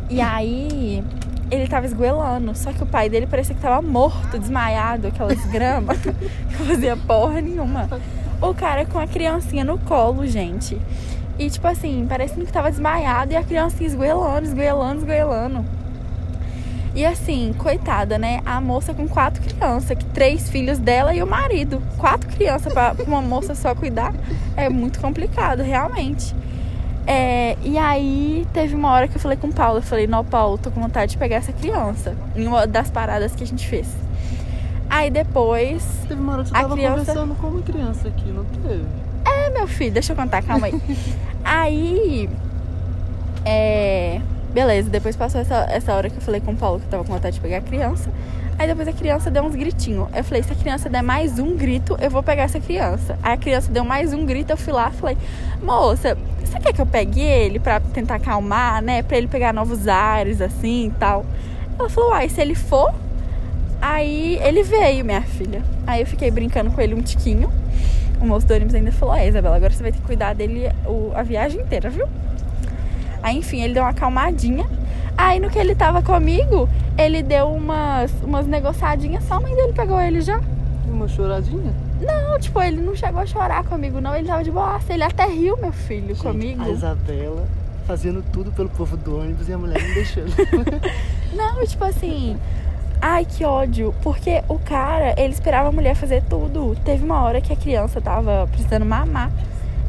E 0.09 0.21
aí 0.21 1.03
ele 1.51 1.67
tava 1.67 1.85
esgoelando, 1.85 2.55
só 2.55 2.71
que 2.71 2.81
o 2.81 2.85
pai 2.85 3.09
dele 3.09 3.27
parecia 3.27 3.53
que 3.53 3.61
tava 3.61 3.81
morto, 3.81 4.39
desmaiado, 4.39 5.07
aquelas 5.07 5.43
gramas, 5.51 5.97
que 5.99 6.09
não 6.09 6.65
fazia 6.65 6.97
porra 6.97 7.41
nenhuma. 7.41 7.87
O 8.41 8.53
cara 8.53 8.85
com 8.85 8.97
a 8.97 9.05
criancinha 9.05 9.63
no 9.63 9.77
colo, 9.77 10.25
gente. 10.25 10.79
E 11.37 11.49
tipo 11.49 11.67
assim, 11.67 12.05
parecendo 12.07 12.45
que 12.45 12.51
tava 12.51 12.71
desmaiado 12.71 13.33
e 13.33 13.35
a 13.35 13.43
criancinha 13.43 13.87
esgoelando, 13.87 14.47
esgoelando, 14.47 14.99
esgoelando. 15.01 15.65
E 16.95 17.05
assim, 17.05 17.53
coitada, 17.57 18.17
né? 18.17 18.39
A 18.45 18.61
moça 18.61 18.93
com 18.93 19.05
quatro 19.07 19.41
crianças, 19.43 19.97
que 19.97 20.05
três 20.05 20.49
filhos 20.49 20.79
dela 20.79 21.13
e 21.13 21.21
o 21.21 21.27
marido. 21.27 21.83
Quatro 21.97 22.29
crianças 22.29 22.71
pra 22.71 22.95
uma 23.05 23.21
moça 23.21 23.53
só 23.53 23.75
cuidar 23.75 24.13
é 24.55 24.69
muito 24.69 24.99
complicado, 25.01 25.61
realmente. 25.61 26.33
É, 27.05 27.57
e 27.61 27.77
aí 27.77 28.47
teve 28.53 28.73
uma 28.73 28.91
hora 28.91 29.07
que 29.09 29.15
eu 29.17 29.21
falei 29.21 29.37
com 29.37 29.47
o 29.47 29.53
Paulo, 29.53 29.79
eu 29.79 29.83
falei, 29.83 30.07
não, 30.07 30.23
Paulo, 30.25 30.57
tô 30.57 30.71
com 30.71 30.81
vontade 30.81 31.11
de 31.11 31.17
pegar 31.17 31.35
essa 31.35 31.51
criança. 31.51 32.15
Em 32.35 32.47
uma 32.47 32.65
das 32.65 32.89
paradas 32.89 33.35
que 33.35 33.43
a 33.43 33.47
gente 33.47 33.67
fez. 33.67 33.87
Aí 34.89 35.11
depois. 35.11 35.83
Teve 36.07 36.21
uma 36.21 36.33
hora 36.33 36.43
que 36.43 36.49
você 36.49 36.53
tava 36.55 36.73
criança- 36.75 36.97
conversando 37.13 37.35
com 37.35 37.47
uma 37.47 37.61
criança 37.61 38.07
aqui, 38.07 38.31
não 38.31 38.45
teve? 38.45 38.85
É, 39.25 39.49
meu 39.49 39.67
filho, 39.67 39.91
deixa 39.91 40.13
eu 40.13 40.15
contar, 40.15 40.41
calma 40.41 40.67
aí. 40.67 40.81
aí. 41.43 42.29
É. 43.43 44.21
Beleza, 44.55 44.89
depois 44.89 45.17
passou 45.17 45.41
essa, 45.41 45.67
essa 45.69 45.93
hora 45.93 46.09
que 46.09 46.15
eu 46.15 46.21
falei 46.21 46.39
com 46.39 46.53
o 46.53 46.55
Paulo 46.55 46.79
que 46.79 46.85
eu 46.85 46.89
tava 46.89 47.03
com 47.03 47.11
vontade 47.11 47.35
de 47.35 47.41
pegar 47.41 47.57
a 47.57 47.61
criança. 47.61 48.09
Aí 48.57 48.65
depois 48.65 48.87
a 48.87 48.93
criança 48.93 49.29
deu 49.29 49.43
uns 49.43 49.53
gritinhos. 49.53 50.07
Eu 50.15 50.23
falei, 50.23 50.41
se 50.43 50.53
a 50.53 50.55
criança 50.55 50.89
der 50.89 51.03
mais 51.03 51.39
um 51.39 51.57
grito, 51.57 51.97
eu 51.99 52.09
vou 52.09 52.23
pegar 52.23 52.43
essa 52.43 52.57
criança. 52.57 53.19
Aí 53.21 53.33
a 53.33 53.37
criança 53.37 53.69
deu 53.69 53.83
mais 53.83 54.13
um 54.13 54.25
grito, 54.25 54.51
eu 54.51 54.55
fui 54.57 54.71
lá 54.71 54.89
e 54.93 54.97
falei, 54.97 55.17
moça, 55.61 56.17
você 56.41 56.57
quer 56.57 56.71
que 56.71 56.79
eu 56.79 56.85
pegue 56.85 57.19
ele 57.19 57.59
pra 57.59 57.81
tentar 57.81 58.15
acalmar, 58.15 58.81
né? 58.81 59.03
Pra 59.03 59.17
ele 59.17 59.27
pegar 59.27 59.51
novos 59.53 59.89
ares, 59.89 60.39
assim 60.39 60.85
e 60.87 60.91
tal. 60.91 61.25
Ela 61.77 61.89
falou, 61.89 62.11
uai, 62.11 62.29
se 62.29 62.39
ele 62.39 62.55
for, 62.55 62.93
aí 63.81 64.39
ele 64.41 64.63
veio, 64.63 65.03
minha 65.03 65.21
filha. 65.21 65.61
Aí 65.85 65.99
eu 65.99 66.07
fiquei 66.07 66.31
brincando 66.31 66.71
com 66.71 66.79
ele 66.79 66.93
um 66.95 67.01
tiquinho. 67.01 67.51
O 68.21 68.25
moço 68.25 68.47
do 68.47 68.53
ônibus 68.53 68.73
ainda 68.73 68.93
falou, 68.93 69.13
é, 69.15 69.27
Isabela, 69.27 69.57
agora 69.57 69.73
você 69.73 69.83
vai 69.83 69.91
ter 69.91 69.97
que 69.97 70.05
cuidar 70.05 70.33
dele 70.33 70.71
o- 70.85 71.11
a 71.13 71.23
viagem 71.23 71.59
inteira, 71.59 71.89
viu? 71.89 72.07
Aí, 73.25 73.39
enfim, 73.39 73.59
ele 73.63 73.73
deu 73.73 73.81
uma 73.81 73.89
acalmadinha. 73.89 74.67
Aí, 75.17 75.39
no 75.39 75.49
que 75.49 75.57
ele 75.57 75.73
tava 75.73 75.99
comigo, 76.03 76.69
ele 76.95 77.23
deu 77.23 77.47
umas, 77.47 78.11
umas 78.21 78.45
negociadinhas 78.45 79.23
só, 79.23 79.37
a 79.37 79.39
mãe 79.39 79.55
dele 79.55 79.73
pegou 79.73 79.99
ele 79.99 80.21
já. 80.21 80.39
Uma 80.87 81.07
choradinha? 81.07 81.73
Não, 81.99 82.39
tipo, 82.39 82.61
ele 82.61 82.79
não 82.79 82.95
chegou 82.95 83.21
a 83.21 83.25
chorar 83.25 83.63
comigo, 83.63 83.99
não. 83.99 84.15
Ele 84.15 84.27
tava 84.27 84.43
de 84.43 84.51
boa. 84.51 84.79
Ele 84.87 85.03
até 85.03 85.25
riu, 85.25 85.57
meu 85.57 85.71
filho, 85.71 86.09
Gente, 86.09 86.21
comigo. 86.21 86.61
A 86.61 86.69
Isabela 86.69 87.47
fazendo 87.87 88.23
tudo 88.31 88.51
pelo 88.51 88.69
povo 88.69 88.95
do 88.95 89.19
ônibus 89.19 89.49
e 89.49 89.53
a 89.53 89.57
mulher 89.57 89.81
não 89.81 89.93
deixando. 89.95 90.31
Não, 91.33 91.65
tipo 91.65 91.83
assim. 91.83 92.37
Ai, 93.01 93.25
que 93.25 93.43
ódio. 93.43 93.93
Porque 94.03 94.43
o 94.47 94.57
cara, 94.59 95.15
ele 95.17 95.33
esperava 95.33 95.69
a 95.69 95.71
mulher 95.71 95.95
fazer 95.95 96.23
tudo. 96.29 96.75
Teve 96.85 97.03
uma 97.03 97.23
hora 97.23 97.41
que 97.41 97.51
a 97.51 97.55
criança 97.55 97.99
tava 97.99 98.47
precisando 98.51 98.85
mamar. 98.85 99.31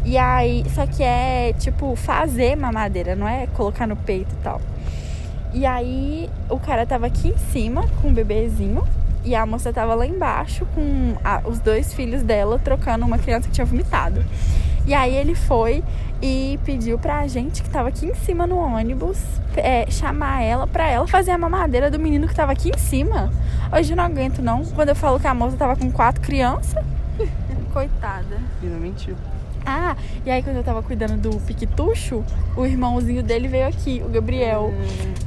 E 0.06 0.16
aí, 0.16 0.64
só 0.72 0.86
que 0.86 1.02
é 1.02 1.52
tipo 1.58 1.94
fazer 1.96 2.56
mamadeira, 2.56 3.14
não 3.16 3.26
é 3.28 3.46
colocar 3.48 3.86
no 3.86 3.96
peito 3.96 4.32
e 4.32 4.42
tal. 4.42 4.60
E 5.52 5.66
aí, 5.66 6.30
o 6.48 6.58
cara 6.58 6.86
tava 6.86 7.06
aqui 7.06 7.28
em 7.30 7.36
cima 7.50 7.84
com 8.00 8.08
o 8.08 8.12
bebezinho. 8.12 8.86
E 9.24 9.34
a 9.34 9.44
moça 9.44 9.72
tava 9.72 9.92
lá 9.96 10.06
embaixo 10.06 10.64
com 10.72 11.16
a- 11.24 11.42
os 11.44 11.58
dois 11.58 11.92
filhos 11.92 12.22
dela 12.22 12.60
trocando 12.62 13.04
uma 13.04 13.18
criança 13.18 13.48
que 13.48 13.54
tinha 13.54 13.64
vomitado. 13.64 14.24
E 14.86 14.94
aí 14.94 15.16
ele 15.16 15.34
foi 15.34 15.82
e 16.22 16.60
pediu 16.64 16.96
pra 16.96 17.26
gente 17.26 17.60
que 17.60 17.68
tava 17.68 17.88
aqui 17.88 18.06
em 18.06 18.14
cima 18.14 18.46
no 18.46 18.56
ônibus 18.56 19.18
é, 19.56 19.90
chamar 19.90 20.42
ela 20.42 20.64
pra 20.68 20.88
ela 20.88 21.08
fazer 21.08 21.32
a 21.32 21.38
mamadeira 21.38 21.90
do 21.90 21.98
menino 21.98 22.28
que 22.28 22.34
tava 22.36 22.52
aqui 22.52 22.70
em 22.70 22.78
cima. 22.78 23.32
Hoje 23.76 23.92
eu 23.94 23.96
não 23.96 24.04
aguento 24.04 24.40
não. 24.40 24.64
Quando 24.64 24.90
eu 24.90 24.94
falo 24.94 25.18
que 25.18 25.26
a 25.26 25.34
moça 25.34 25.56
tava 25.56 25.74
com 25.74 25.90
quatro 25.90 26.20
crianças. 26.20 26.84
Coitada. 27.72 28.38
e 28.62 28.66
não 28.66 28.78
mentiu. 28.78 29.16
Ah, 29.66 29.96
e 30.24 30.30
aí 30.30 30.42
quando 30.42 30.56
eu 30.56 30.64
tava 30.64 30.80
cuidando 30.80 31.16
do 31.20 31.40
piquetucho, 31.40 32.24
o 32.56 32.64
irmãozinho 32.64 33.22
dele 33.22 33.48
veio 33.48 33.66
aqui, 33.66 34.00
o 34.04 34.08
Gabriel. 34.08 34.72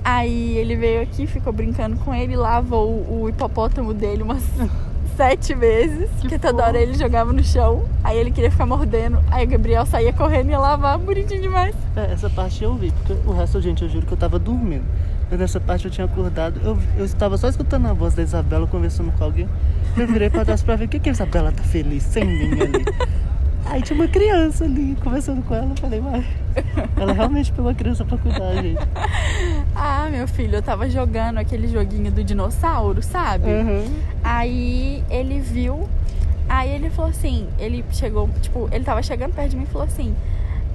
Aí 0.03 0.57
ele 0.57 0.77
veio 0.77 1.01
aqui, 1.01 1.27
ficou 1.27 1.51
brincando 1.51 1.97
com 1.97 2.15
ele, 2.15 2.37
lavou 2.37 2.89
o, 2.89 3.23
o 3.23 3.29
hipopótamo 3.29 3.93
dele 3.93 4.23
umas 4.23 4.41
sete 5.17 5.53
vezes, 5.53 6.09
porque 6.21 6.39
toda 6.39 6.65
hora 6.65 6.79
ele 6.79 6.93
jogava 6.93 7.33
no 7.33 7.43
chão, 7.43 7.83
aí 8.01 8.17
ele 8.17 8.31
queria 8.31 8.49
ficar 8.49 8.65
mordendo, 8.65 9.19
aí 9.29 9.45
o 9.45 9.49
Gabriel 9.49 9.85
saía 9.85 10.13
correndo 10.13 10.47
e 10.47 10.51
ia 10.51 10.59
lavar, 10.59 10.97
bonitinho 10.97 11.41
demais. 11.41 11.75
É, 11.97 12.13
essa 12.13 12.29
parte 12.29 12.63
eu 12.63 12.73
vi, 12.75 12.91
porque 12.91 13.17
o 13.27 13.33
resto, 13.33 13.59
gente, 13.59 13.83
eu 13.83 13.89
juro 13.89 14.05
que 14.05 14.13
eu 14.13 14.17
tava 14.17 14.39
dormindo. 14.39 14.85
Mas 15.29 15.39
nessa 15.39 15.59
parte 15.59 15.85
eu 15.85 15.91
tinha 15.91 16.05
acordado, 16.05 16.59
eu, 16.63 16.77
eu 16.97 17.05
estava 17.05 17.37
só 17.37 17.49
escutando 17.49 17.87
a 17.87 17.93
voz 17.93 18.15
da 18.15 18.23
Isabela 18.23 18.65
conversando 18.65 19.11
com 19.11 19.23
alguém. 19.23 19.47
Eu 19.97 20.07
virei 20.07 20.29
pra 20.29 20.45
trás 20.45 20.63
pra 20.63 20.75
ver 20.75 20.85
o 20.85 20.87
que, 20.87 20.99
que 20.99 21.09
a 21.09 21.11
Isabela 21.11 21.51
tá 21.51 21.63
feliz 21.63 22.01
sem 22.03 22.25
mim 22.25 22.61
ali. 22.61 22.85
Aí 23.69 23.83
tinha 23.83 23.99
uma 23.99 24.07
criança 24.07 24.65
ali 24.65 24.97
conversando 25.03 25.43
com 25.43 25.53
ela. 25.53 25.69
Eu 25.69 25.75
falei, 25.77 25.99
vai. 25.99 26.25
Ela 26.97 27.13
realmente 27.13 27.51
pegou 27.51 27.69
a 27.69 27.73
criança 27.75 28.03
pra 28.03 28.17
cuidar, 28.17 28.55
gente. 28.55 28.79
Ah, 29.81 30.09
meu 30.11 30.27
filho, 30.27 30.55
eu 30.55 30.61
tava 30.61 30.89
jogando 30.89 31.37
aquele 31.37 31.67
joguinho 31.67 32.11
do 32.11 32.21
dinossauro, 32.21 33.01
sabe? 33.01 33.47
Uhum. 33.47 33.85
Aí 34.21 35.01
ele 35.09 35.39
viu, 35.39 35.87
aí 36.49 36.69
ele 36.69 36.89
falou 36.89 37.11
assim, 37.11 37.47
ele 37.57 37.85
chegou, 37.91 38.29
tipo, 38.41 38.67
ele 38.73 38.83
tava 38.83 39.01
chegando 39.01 39.33
perto 39.33 39.51
de 39.51 39.55
mim 39.55 39.63
e 39.63 39.67
falou 39.67 39.87
assim, 39.87 40.13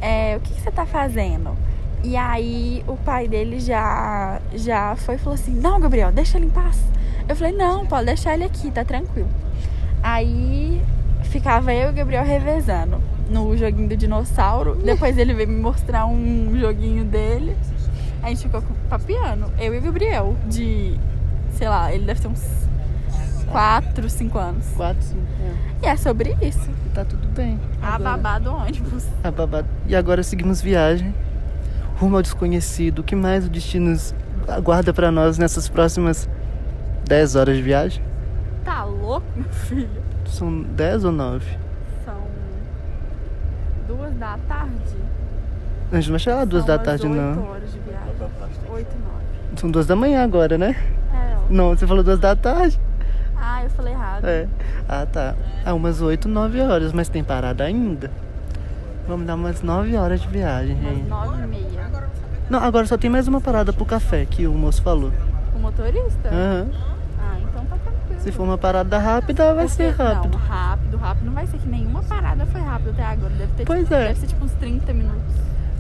é, 0.00 0.37
o 0.37 0.40
que, 0.40 0.54
que 0.54 0.61
você 0.61 0.70
tá 0.70 0.87
fazendo? 0.87 1.54
E 2.02 2.16
aí 2.16 2.83
o 2.87 2.96
pai 2.96 3.28
dele 3.28 3.61
já, 3.61 4.40
já 4.54 4.96
foi 4.96 5.16
e 5.16 5.18
falou 5.18 5.35
assim, 5.35 5.52
não, 5.52 5.78
Gabriel, 5.78 6.11
deixa 6.11 6.38
ele 6.38 6.46
em 6.46 6.50
paz. 6.50 6.78
Eu 7.28 7.37
falei, 7.37 7.52
não, 7.52 7.85
pode 7.85 8.07
deixar 8.07 8.35
ele 8.35 8.44
aqui, 8.44 8.70
tá 8.70 8.85
tranquilo. 8.85 9.28
Aí 10.02 10.83
ficava 11.38 11.73
eu 11.75 11.88
e 11.88 11.90
o 11.90 11.94
Gabriel 11.94 12.25
revezando 12.25 13.01
no 13.29 13.57
joguinho 13.57 13.88
do 13.88 13.97
dinossauro. 13.97 14.77
Depois 14.77 15.18
ele 15.18 15.35
veio 15.35 15.49
me 15.49 15.61
mostrar 15.61 16.07
um 16.07 16.57
joguinho 16.57 17.05
dele. 17.05 17.57
A 18.23 18.29
gente 18.29 18.42
ficou 18.42 18.62
papiando, 18.88 19.53
eu 19.59 19.75
e 19.75 19.79
o 19.79 19.83
Gabriel, 19.83 20.37
de, 20.47 20.97
sei 21.51 21.68
lá, 21.68 21.92
ele 21.92 22.05
deve 22.07 22.20
ter 22.20 22.29
uns 22.29 22.47
4, 23.51 24.09
5 24.09 24.38
anos. 24.38 24.66
Quatro, 24.77 25.03
cinco. 25.03 25.20
É. 25.83 25.87
E 25.87 25.88
é 25.88 25.97
sobre 25.97 26.37
isso. 26.40 26.70
E 26.87 26.88
tá 26.90 27.05
tudo 27.05 27.27
bem. 27.29 27.59
A 27.83 27.97
Agora- 27.97 28.11
babá 28.16 28.38
do 28.38 28.55
ônibus. 28.55 29.05
A 29.25 29.31
babá. 29.31 29.64
E 29.88 29.97
agora 29.97 30.23
seguimos 30.23 30.62
viagem. 30.62 31.12
Rumo 31.99 32.16
ao 32.16 32.23
desconhecido. 32.23 33.01
O 33.01 33.03
que 33.03 33.16
mais 33.16 33.44
o 33.47 33.51
destino 33.51 33.94
aguarda 34.49 34.94
pra 34.94 35.11
nós 35.11 35.37
nessas 35.37 35.68
próximas 35.68 36.29
10 37.09 37.35
horas 37.37 37.57
de 37.57 37.62
viagem? 37.62 38.03
Tá 38.64 38.85
louco, 38.85 39.27
meu 39.37 39.49
filho? 39.51 40.04
São 40.27 40.63
10 40.63 41.05
ou 41.05 41.13
9? 41.13 41.59
São 42.05 42.15
duas 43.87 44.13
da 44.15 44.39
tarde. 44.49 44.97
A 45.93 45.97
gente 45.97 46.07
não 46.07 46.13
vai 46.13 46.19
chegar 46.19 46.37
lá 46.37 46.45
duas 46.45 46.65
São 46.65 46.69
da 46.69 46.75
umas 46.77 46.87
tarde, 46.87 47.07
oito 47.07 47.17
não. 47.17 47.49
horas 47.51 47.73
de 47.73 47.79
viagem. 47.79 48.09
Oito, 48.71 48.97
nove. 48.99 49.25
São 49.61 49.71
duas 49.71 49.87
da 49.87 49.95
manhã 49.97 50.25
agora, 50.25 50.59
né? 50.59 50.77
É, 51.13 51.37
ó. 51.37 51.41
Não, 51.53 51.71
você 51.77 51.87
falou 51.87 52.03
duas 52.03 52.19
da 52.19 52.35
tarde? 52.35 52.79
Ah, 53.37 53.63
eu 53.63 53.71
falei 53.71 53.93
errado. 53.93 54.25
É. 54.25 54.49
Ah, 54.89 55.07
tá. 55.07 55.35
Ah, 55.65 55.75
umas 55.75 56.01
8, 56.01 56.29
9 56.29 56.61
horas, 56.61 56.93
mas 56.93 57.09
tem 57.09 57.23
parada 57.23 57.63
ainda. 57.65 58.11
Vamos 59.07 59.27
dar 59.27 59.35
umas 59.35 59.61
9 59.63 59.95
horas 59.97 60.21
de 60.23 60.29
viagem, 60.29 60.75
Umas 60.77 60.95
gente. 60.97 61.09
nove 61.09 61.43
e 61.43 61.47
meia. 61.47 61.85
Não, 62.51 62.59
agora 62.59 62.87
só 62.87 62.97
tem 62.97 63.09
mais 63.11 63.29
uma 63.29 63.41
parada 63.41 63.73
pro 63.73 63.85
café 63.85 64.25
que 64.25 64.47
o 64.47 64.53
moço 64.53 64.83
falou. 64.83 65.13
O 65.55 65.59
motorista? 65.59 66.29
Aham. 66.29 66.65
Tranquilo. 66.71 66.93
Se 68.25 68.33
for 68.33 68.45
uma 68.45 68.57
parada 68.57 68.99
rápida, 68.99 69.53
vai 69.55 69.69
ser 69.69 69.91
rápido. 69.95 70.33
Não, 70.39 70.47
rápido, 70.47 70.97
rápido. 70.97 71.27
Não 71.27 71.33
vai 71.35 71.47
ser 71.47 71.59
que 71.59 71.69
nenhuma 71.69 72.03
parada 72.03 72.47
foi 72.47 72.61
rápido 72.63 72.91
até 72.93 73.05
agora. 73.05 73.35
Deve 73.35 73.53
ter, 73.53 73.65
Pois 73.67 73.81
tipo, 73.83 73.95
é. 73.95 74.07
Deve 74.09 74.21
ser 74.21 74.27
tipo 74.29 74.45
uns 74.47 74.53
30 74.53 74.93
minutos. 74.95 75.35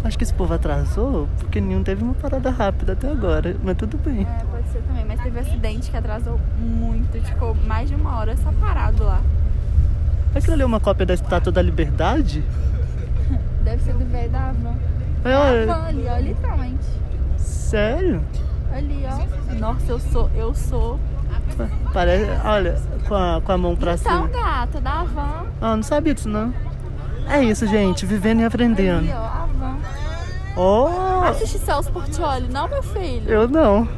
Acho 0.04 0.18
que 0.18 0.24
esse 0.24 0.34
povo 0.34 0.52
atrasou 0.52 1.26
porque 1.38 1.58
nenhum 1.58 1.82
teve 1.82 2.04
uma 2.04 2.12
parada 2.12 2.50
rápida 2.50 2.92
até 2.92 3.10
agora. 3.10 3.56
Mas 3.64 3.78
tudo 3.78 3.96
bem. 3.96 4.26
É, 4.28 4.44
pode 4.44 4.68
ser 4.68 4.82
também. 4.82 5.06
Mas 5.06 5.20
teve 5.22 5.38
um 5.38 5.40
acidente 5.40 5.90
que 5.90 5.96
atrasou 5.96 6.38
muito. 6.58 7.18
Ficou 7.22 7.54
mais 7.66 7.88
de 7.88 7.94
uma 7.94 8.18
hora 8.18 8.36
só 8.36 8.52
parado 8.60 9.04
lá. 9.04 9.22
Aquilo 10.34 10.52
ali 10.52 10.62
é 10.62 10.66
uma 10.66 10.80
cópia 10.80 11.06
da 11.06 11.14
Estátua 11.14 11.50
da 11.50 11.62
Liberdade? 11.62 12.44
Deve 13.64 13.82
ser 13.82 13.94
do 13.94 14.04
velho 14.04 14.30
da 14.30 14.52
van. 14.52 14.74
É, 15.24 15.32
A 15.32 15.40
olha, 15.40 15.66
van 15.66 15.84
ali, 15.86 16.06
ó, 16.06 16.18
literalmente. 16.18 16.84
sério? 17.38 18.20
Ali, 18.70 19.06
ó. 19.06 19.54
Nossa, 19.54 19.90
eu 19.90 19.98
sou, 19.98 20.30
eu 20.36 20.54
sou. 20.54 21.00
Parece. 21.92 22.30
Olha, 22.44 22.80
com 23.08 23.14
a, 23.14 23.40
com 23.44 23.52
a 23.52 23.58
mão 23.58 23.76
pra 23.76 23.94
Então, 23.94 24.26
cima. 24.26 24.28
gata, 24.28 24.80
da 24.80 25.02
van. 25.04 25.46
Ah, 25.60 25.76
não 25.76 25.82
sabia 25.82 26.14
disso 26.14 26.28
não. 26.28 26.52
É 27.28 27.42
isso, 27.42 27.66
gente. 27.66 28.06
Vivendo 28.06 28.40
e 28.40 28.44
aprendendo. 28.44 29.08
ó, 29.12 29.16
a 29.16 29.48
van. 29.58 29.76
Oh! 30.56 31.24
Assiste 31.24 31.58
Celso 31.58 31.90
Portioli, 31.92 32.48
não, 32.48 32.68
meu 32.68 32.82
filho? 32.82 33.28
Eu 33.28 33.48
não. 33.48 33.88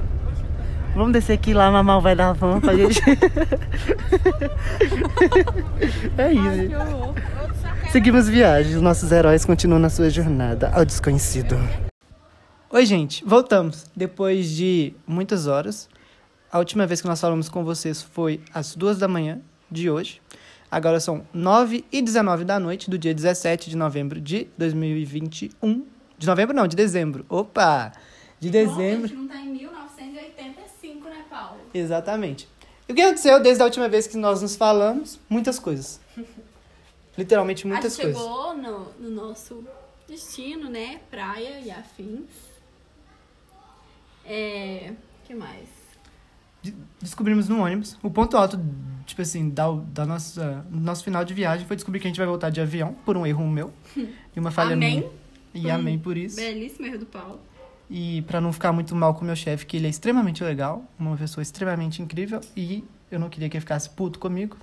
Vamos 0.94 1.12
descer 1.12 1.34
aqui 1.34 1.52
lá, 1.52 1.70
mamar 1.70 1.98
o 1.98 2.00
vai 2.00 2.16
da 2.16 2.32
van 2.32 2.58
pra 2.60 2.74
gente. 2.74 3.02
é 6.16 6.22
Ai, 6.24 6.34
isso. 6.34 6.68
que 6.68 6.76
horror. 6.76 7.14
Seguimos 7.90 8.28
viagem. 8.28 8.76
Os 8.76 8.82
nossos 8.82 9.10
heróis 9.12 9.44
continuam 9.44 9.78
na 9.80 9.90
sua 9.90 10.08
jornada 10.10 10.70
ao 10.74 10.84
desconhecido. 10.84 11.56
Oi, 12.70 12.84
gente. 12.86 13.24
Voltamos. 13.24 13.86
Depois 13.94 14.48
de 14.50 14.94
muitas 15.06 15.46
horas. 15.46 15.88
A 16.56 16.58
última 16.58 16.86
vez 16.86 17.02
que 17.02 17.06
nós 17.06 17.20
falamos 17.20 17.50
com 17.50 17.62
vocês 17.62 18.00
foi 18.00 18.40
às 18.50 18.74
duas 18.74 18.96
da 18.96 19.06
manhã 19.06 19.42
de 19.70 19.90
hoje. 19.90 20.22
Agora 20.70 20.98
são 20.98 21.22
9 21.30 21.84
e 21.92 22.00
19 22.00 22.46
da 22.46 22.58
noite 22.58 22.88
do 22.88 22.96
dia 22.96 23.12
17 23.12 23.68
de 23.68 23.76
novembro 23.76 24.18
de 24.18 24.48
2021. 24.56 25.84
De 26.16 26.26
novembro 26.26 26.56
não, 26.56 26.66
de 26.66 26.74
dezembro. 26.74 27.26
Opa! 27.28 27.92
De 28.40 28.48
dezembro. 28.48 29.14
não 29.14 29.28
tá 29.28 29.36
em 29.36 29.50
1985, 29.50 31.06
né, 31.10 31.26
Paulo? 31.28 31.60
Exatamente. 31.74 32.48
E 32.88 32.92
o 32.92 32.94
que 32.94 33.02
aconteceu 33.02 33.38
desde 33.38 33.60
a 33.60 33.66
última 33.66 33.86
vez 33.86 34.06
que 34.06 34.16
nós 34.16 34.40
nos 34.40 34.56
falamos? 34.56 35.20
Muitas 35.28 35.58
coisas. 35.58 36.00
Literalmente 37.18 37.66
muitas 37.66 38.00
a 38.00 38.02
gente 38.02 38.14
coisas. 38.14 38.22
chegou 38.22 38.56
no, 38.56 38.92
no 38.98 39.10
nosso 39.10 39.62
destino, 40.08 40.70
né? 40.70 41.02
Praia 41.10 41.60
e 41.60 41.70
afins. 41.70 42.30
É. 44.24 44.94
que 45.26 45.34
mais? 45.34 45.75
De- 46.70 46.76
Descobrimos 47.00 47.48
no 47.48 47.60
ônibus. 47.62 47.96
O 48.02 48.10
ponto 48.10 48.36
alto, 48.36 48.58
tipo 49.04 49.20
assim, 49.22 49.50
da, 49.50 49.70
da 49.92 50.04
nossa, 50.06 50.64
nosso 50.70 51.04
final 51.04 51.24
de 51.24 51.32
viagem 51.34 51.66
foi 51.66 51.76
descobrir 51.76 52.00
que 52.00 52.06
a 52.06 52.10
gente 52.10 52.18
vai 52.18 52.26
voltar 52.26 52.50
de 52.50 52.60
avião, 52.60 52.94
por 53.04 53.16
um 53.16 53.26
erro 53.26 53.46
meu. 53.48 53.72
E 54.34 54.38
uma 54.40 54.50
falha 54.50 54.74
Amém. 54.74 54.98
minha. 55.00 55.10
E 55.54 55.70
amém 55.70 55.98
por 55.98 56.14
isso. 56.16 56.36
Belíssimo 56.36 56.86
erro 56.86 56.98
do 56.98 57.06
Paulo. 57.06 57.40
E 57.88 58.20
pra 58.22 58.38
não 58.40 58.52
ficar 58.52 58.70
muito 58.72 58.94
mal 58.94 59.14
com 59.14 59.22
o 59.22 59.24
meu 59.24 59.34
chefe, 59.36 59.64
que 59.64 59.76
ele 59.78 59.86
é 59.86 59.90
extremamente 59.90 60.44
legal, 60.44 60.84
uma 60.98 61.16
pessoa 61.16 61.40
extremamente 61.42 62.02
incrível, 62.02 62.40
e 62.54 62.84
eu 63.10 63.18
não 63.18 63.30
queria 63.30 63.48
que 63.48 63.56
ele 63.56 63.60
ficasse 63.62 63.88
puto 63.88 64.18
comigo. 64.18 64.56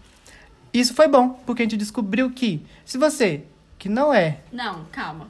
Isso 0.72 0.94
foi 0.94 1.08
bom, 1.08 1.30
porque 1.46 1.64
a 1.64 1.66
gente 1.66 1.78
descobriu 1.78 2.30
que, 2.30 2.64
se 2.86 2.98
você, 3.00 3.46
que 3.80 3.90
não 3.90 4.14
é 4.14 4.42
Não, 4.52 4.86
calma. 4.92 5.28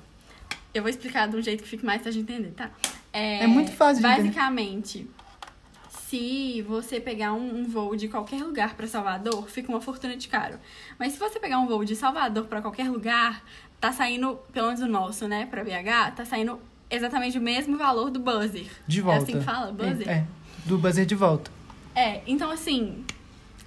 Eu 0.73 0.81
vou 0.81 0.89
explicar 0.89 1.27
de 1.29 1.37
um 1.37 1.41
jeito 1.41 1.63
que 1.63 1.69
fique 1.69 1.85
mais 1.85 1.99
fácil 2.03 2.21
de 2.23 2.33
entender, 2.33 2.51
tá? 2.51 2.69
É 3.13 3.45
muito 3.47 3.71
fácil 3.71 4.01
de 4.01 4.07
entender. 4.09 4.23
Basicamente, 4.29 5.07
se 6.13 6.61
você 6.61 6.99
pegar 6.99 7.33
um, 7.33 7.61
um 7.61 7.63
voo 7.65 7.95
de 7.95 8.07
qualquer 8.07 8.43
lugar 8.43 8.75
pra 8.75 8.85
Salvador, 8.85 9.49
fica 9.49 9.71
uma 9.71 9.81
fortuna 9.81 10.15
de 10.15 10.27
caro. 10.27 10.59
Mas 10.99 11.13
se 11.13 11.17
você 11.17 11.39
pegar 11.39 11.57
um 11.57 11.65
voo 11.65 11.83
de 11.83 11.95
Salvador 11.95 12.45
pra 12.45 12.61
qualquer 12.61 12.87
lugar, 12.87 13.43
tá 13.81 13.91
saindo, 13.91 14.37
pelo 14.53 14.67
menos 14.67 14.81
o 14.83 14.87
nosso, 14.87 15.27
né, 15.27 15.47
pra 15.47 15.63
BH, 15.63 16.15
tá 16.15 16.23
saindo 16.23 16.59
exatamente 16.87 17.39
o 17.39 17.41
mesmo 17.41 17.79
valor 17.79 18.11
do 18.11 18.19
buzzer. 18.19 18.67
de 18.85 19.01
volta. 19.01 19.21
É 19.21 19.23
assim 19.23 19.39
que 19.39 19.43
fala? 19.43 19.71
Buzzer? 19.71 20.07
É, 20.07 20.23
do 20.65 20.77
buzzer 20.77 21.07
de 21.07 21.15
volta. 21.15 21.49
É, 21.95 22.21
então 22.27 22.51
assim, 22.51 23.03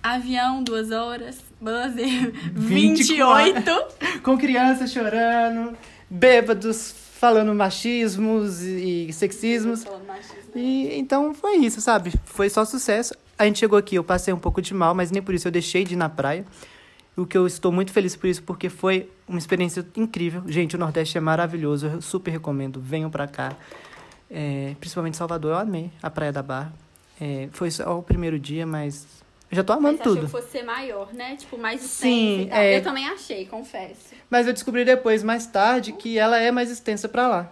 avião, 0.00 0.62
duas 0.62 0.92
horas, 0.92 1.42
buzzer, 1.60 2.30
24. 2.54 3.54
28. 3.54 4.22
Com 4.22 4.38
crianças 4.38 4.92
chorando, 4.92 5.76
bêbados 6.08 7.05
falando 7.18 7.54
machismos 7.54 8.62
e 8.62 9.10
sexismos. 9.12 9.84
E 10.54 10.98
então 10.98 11.34
foi 11.34 11.56
isso, 11.56 11.80
sabe? 11.80 12.12
Foi 12.24 12.48
só 12.48 12.64
sucesso. 12.64 13.14
A 13.38 13.44
gente 13.44 13.58
chegou 13.58 13.78
aqui, 13.78 13.96
eu 13.96 14.04
passei 14.04 14.32
um 14.32 14.38
pouco 14.38 14.62
de 14.62 14.72
mal, 14.72 14.94
mas 14.94 15.10
nem 15.10 15.22
por 15.22 15.34
isso 15.34 15.48
eu 15.48 15.52
deixei 15.52 15.84
de 15.84 15.94
ir 15.94 15.96
na 15.96 16.08
praia. 16.08 16.44
O 17.16 17.24
que 17.26 17.36
eu 17.36 17.46
estou 17.46 17.72
muito 17.72 17.92
feliz 17.92 18.14
por 18.14 18.26
isso, 18.26 18.42
porque 18.42 18.68
foi 18.68 19.10
uma 19.26 19.38
experiência 19.38 19.86
incrível. 19.96 20.42
Gente, 20.46 20.76
o 20.76 20.78
Nordeste 20.78 21.16
é 21.16 21.20
maravilhoso, 21.20 21.86
eu 21.86 22.02
super 22.02 22.30
recomendo. 22.30 22.80
Venham 22.80 23.10
pra 23.10 23.26
cá. 23.26 23.54
É, 24.30 24.74
principalmente 24.78 25.16
Salvador, 25.16 25.52
eu 25.52 25.58
amei 25.58 25.90
a 26.02 26.10
Praia 26.10 26.32
da 26.32 26.42
Barra. 26.42 26.72
É, 27.20 27.48
foi 27.52 27.70
só 27.70 27.98
o 27.98 28.02
primeiro 28.02 28.38
dia, 28.38 28.66
mas 28.66 29.06
já 29.50 29.62
tô 29.64 29.72
amando 29.72 29.98
Mas 29.98 30.04
tudo. 30.04 30.20
que 30.22 30.26
fosse 30.30 30.50
ser 30.50 30.62
maior, 30.64 31.12
né? 31.14 31.36
Tipo, 31.36 31.56
mais 31.58 31.80
Sim, 31.80 32.42
extensa 32.42 32.50
tal. 32.50 32.58
é. 32.62 32.76
Eu 32.78 32.82
também 32.82 33.08
achei, 33.08 33.46
confesso. 33.46 34.14
Mas 34.28 34.46
eu 34.46 34.52
descobri 34.52 34.84
depois, 34.84 35.22
mais 35.22 35.46
tarde, 35.46 35.92
que 35.92 36.18
ela 36.18 36.38
é 36.38 36.50
mais 36.50 36.70
extensa 36.70 37.08
pra 37.08 37.28
lá. 37.28 37.50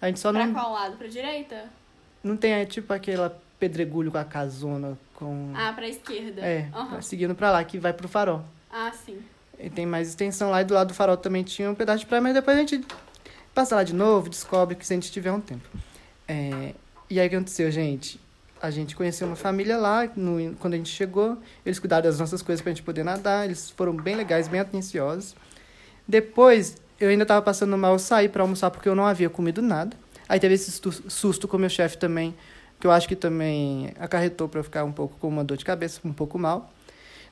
A 0.00 0.06
gente 0.06 0.20
só 0.20 0.32
Pra 0.32 0.46
não, 0.46 0.52
qual 0.54 0.72
lado? 0.72 0.96
Pra 0.96 1.08
direita? 1.08 1.64
não 2.22 2.36
tem, 2.36 2.52
é, 2.52 2.64
tipo, 2.66 2.92
aquela 2.92 3.40
pedregulho 3.58 4.10
com 4.10 4.18
a 4.18 4.24
casona, 4.24 4.98
com... 5.14 5.52
Ah, 5.54 5.72
pra 5.74 5.86
esquerda. 5.88 6.40
é, 6.42 6.68
Aham. 6.74 7.00
seguindo 7.02 7.34
pra 7.34 7.50
lá, 7.50 7.62
que 7.64 7.78
vai 7.78 7.92
pro 7.92 8.08
farol. 8.08 8.42
Ah, 8.72 8.90
sim. 8.92 9.18
E 9.58 9.68
tem 9.68 9.84
mais 9.84 10.08
extensão 10.08 10.50
lá 10.50 10.62
e 10.62 10.64
do 10.64 10.72
lado 10.72 10.88
do 10.88 10.94
farol 10.94 11.16
também 11.18 11.42
tinha 11.42 11.70
um 11.70 11.74
pedaço 11.74 12.00
de 12.00 12.06
praia, 12.06 12.22
mas 12.22 12.32
depois 12.34 12.56
a 12.56 12.60
gente 12.60 12.82
passa 13.54 13.76
lá 13.76 13.82
de 13.84 13.92
novo, 13.94 14.30
descobre 14.30 14.74
que 14.74 14.86
se 14.86 14.92
a 14.94 14.96
gente 14.96 15.12
tiver 15.12 15.30
um 15.32 15.40
tempo. 15.40 15.68
É, 16.26 16.72
e 17.10 17.20
aí 17.20 17.26
o 17.26 17.30
que 17.30 17.36
aconteceu, 17.36 17.70
gente? 17.70 18.18
A 18.62 18.70
gente 18.70 18.94
conheceu 18.94 19.26
uma 19.26 19.36
família 19.36 19.78
lá, 19.78 20.08
no, 20.14 20.54
quando 20.56 20.74
a 20.74 20.76
gente 20.76 20.90
chegou, 20.90 21.38
eles 21.64 21.78
cuidaram 21.78 22.02
das 22.02 22.18
nossas 22.18 22.42
coisas 22.42 22.62
pra 22.62 22.70
gente 22.70 22.82
poder 22.82 23.02
nadar, 23.02 23.46
eles 23.46 23.70
foram 23.70 23.94
bem 23.94 24.14
legais, 24.14 24.48
bem 24.48 24.60
atenciosos. 24.60 25.34
Depois, 26.06 26.76
eu 27.00 27.08
ainda 27.08 27.24
tava 27.24 27.40
passando 27.40 27.76
mal, 27.78 27.94
eu 27.94 27.98
saí 27.98 28.28
pra 28.28 28.42
almoçar 28.42 28.70
porque 28.70 28.88
eu 28.88 28.94
não 28.94 29.06
havia 29.06 29.30
comido 29.30 29.62
nada. 29.62 29.96
Aí 30.28 30.38
teve 30.38 30.54
esse 30.54 30.70
susto, 31.08 31.48
com 31.48 31.56
o 31.56 31.60
meu 31.60 31.70
chefe 31.70 31.96
também, 31.96 32.34
que 32.78 32.86
eu 32.86 32.90
acho 32.90 33.08
que 33.08 33.16
também 33.16 33.94
acarretou 33.98 34.48
pra 34.48 34.60
eu 34.60 34.64
ficar 34.64 34.84
um 34.84 34.92
pouco 34.92 35.16
com 35.18 35.28
uma 35.28 35.42
dor 35.42 35.56
de 35.56 35.64
cabeça, 35.64 36.00
um 36.04 36.12
pouco 36.12 36.38
mal. 36.38 36.70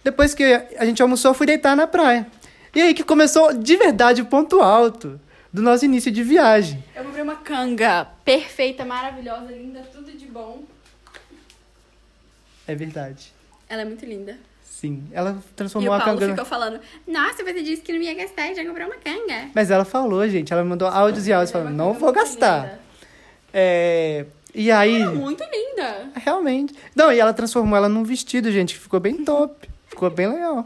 Depois 0.03 0.35
que 0.35 0.43
a 0.79 0.85
gente 0.87 1.03
almoçou, 1.03 1.33
eu 1.33 1.35
fui 1.35 1.47
deitar 1.47 1.77
na 1.77 1.87
praia. 1.87 2.27
E 2.75 2.81
aí 2.81 2.95
que 2.95 3.05
começou 3.05 3.53
de 3.53 3.77
verdade 3.77 4.23
o 4.23 4.27
ponto 4.27 4.61
alto 4.61 5.21
do 5.53 5.63
nosso 5.63 5.85
início 5.85 6.11
de 6.11 6.23
viagem. 6.23 6.83
Eu 6.95 7.05
comprei 7.05 7.23
uma 7.23 7.37
canga 7.37 8.07
perfeita, 8.25 8.85
maravilhosa, 8.85 9.53
linda, 9.53 9.81
tudo 9.93 10.13
de 10.13 10.27
bom. 10.27 10.63
É 12.69 12.75
verdade. 12.75 13.33
Ela 13.69 13.83
é 13.83 13.85
muito 13.85 14.05
linda. 14.07 14.37
Sim, 14.63 15.03
ela 15.13 15.37
E 15.51 15.55
transformou 15.55 15.91
o 15.91 15.95
a 15.95 15.99
Paulo 16.01 16.21
canga. 16.21 16.33
ficou 16.35 16.47
falando, 16.47 16.79
nossa, 17.07 17.43
você 17.43 17.63
disse 17.63 17.83
que 17.83 17.93
não 17.93 18.01
ia 18.01 18.15
gastar 18.15 18.53
e 18.53 18.55
já 18.55 18.65
comprou 18.65 18.87
uma 18.87 18.97
canga. 18.97 19.51
Mas 19.53 19.73
ela 19.73 19.85
falou, 19.85 20.29
gente, 20.29 20.53
ela 20.53 20.63
me 20.63 20.69
mandou 20.69 20.87
áudios 20.87 21.27
e 21.27 21.33
áudios 21.33 21.51
falando, 21.51 21.75
não 21.75 21.95
vou 21.95 22.13
gastar. 22.13 22.79
É... 23.53 24.25
E 24.55 24.71
aí, 24.71 25.03
Ela 25.03 25.13
é 25.13 25.15
muito 25.15 25.43
linda. 25.45 26.11
realmente. 26.15 26.75
Não, 26.95 27.13
e 27.13 27.19
ela 27.19 27.33
transformou 27.33 27.77
ela 27.77 27.89
num 27.89 28.05
vestido, 28.05 28.51
gente, 28.53 28.75
que 28.75 28.81
ficou 28.81 29.01
bem 29.01 29.25
top. 29.25 29.69
Ficou 29.89 30.11
bem 30.11 30.29
legal. 30.29 30.65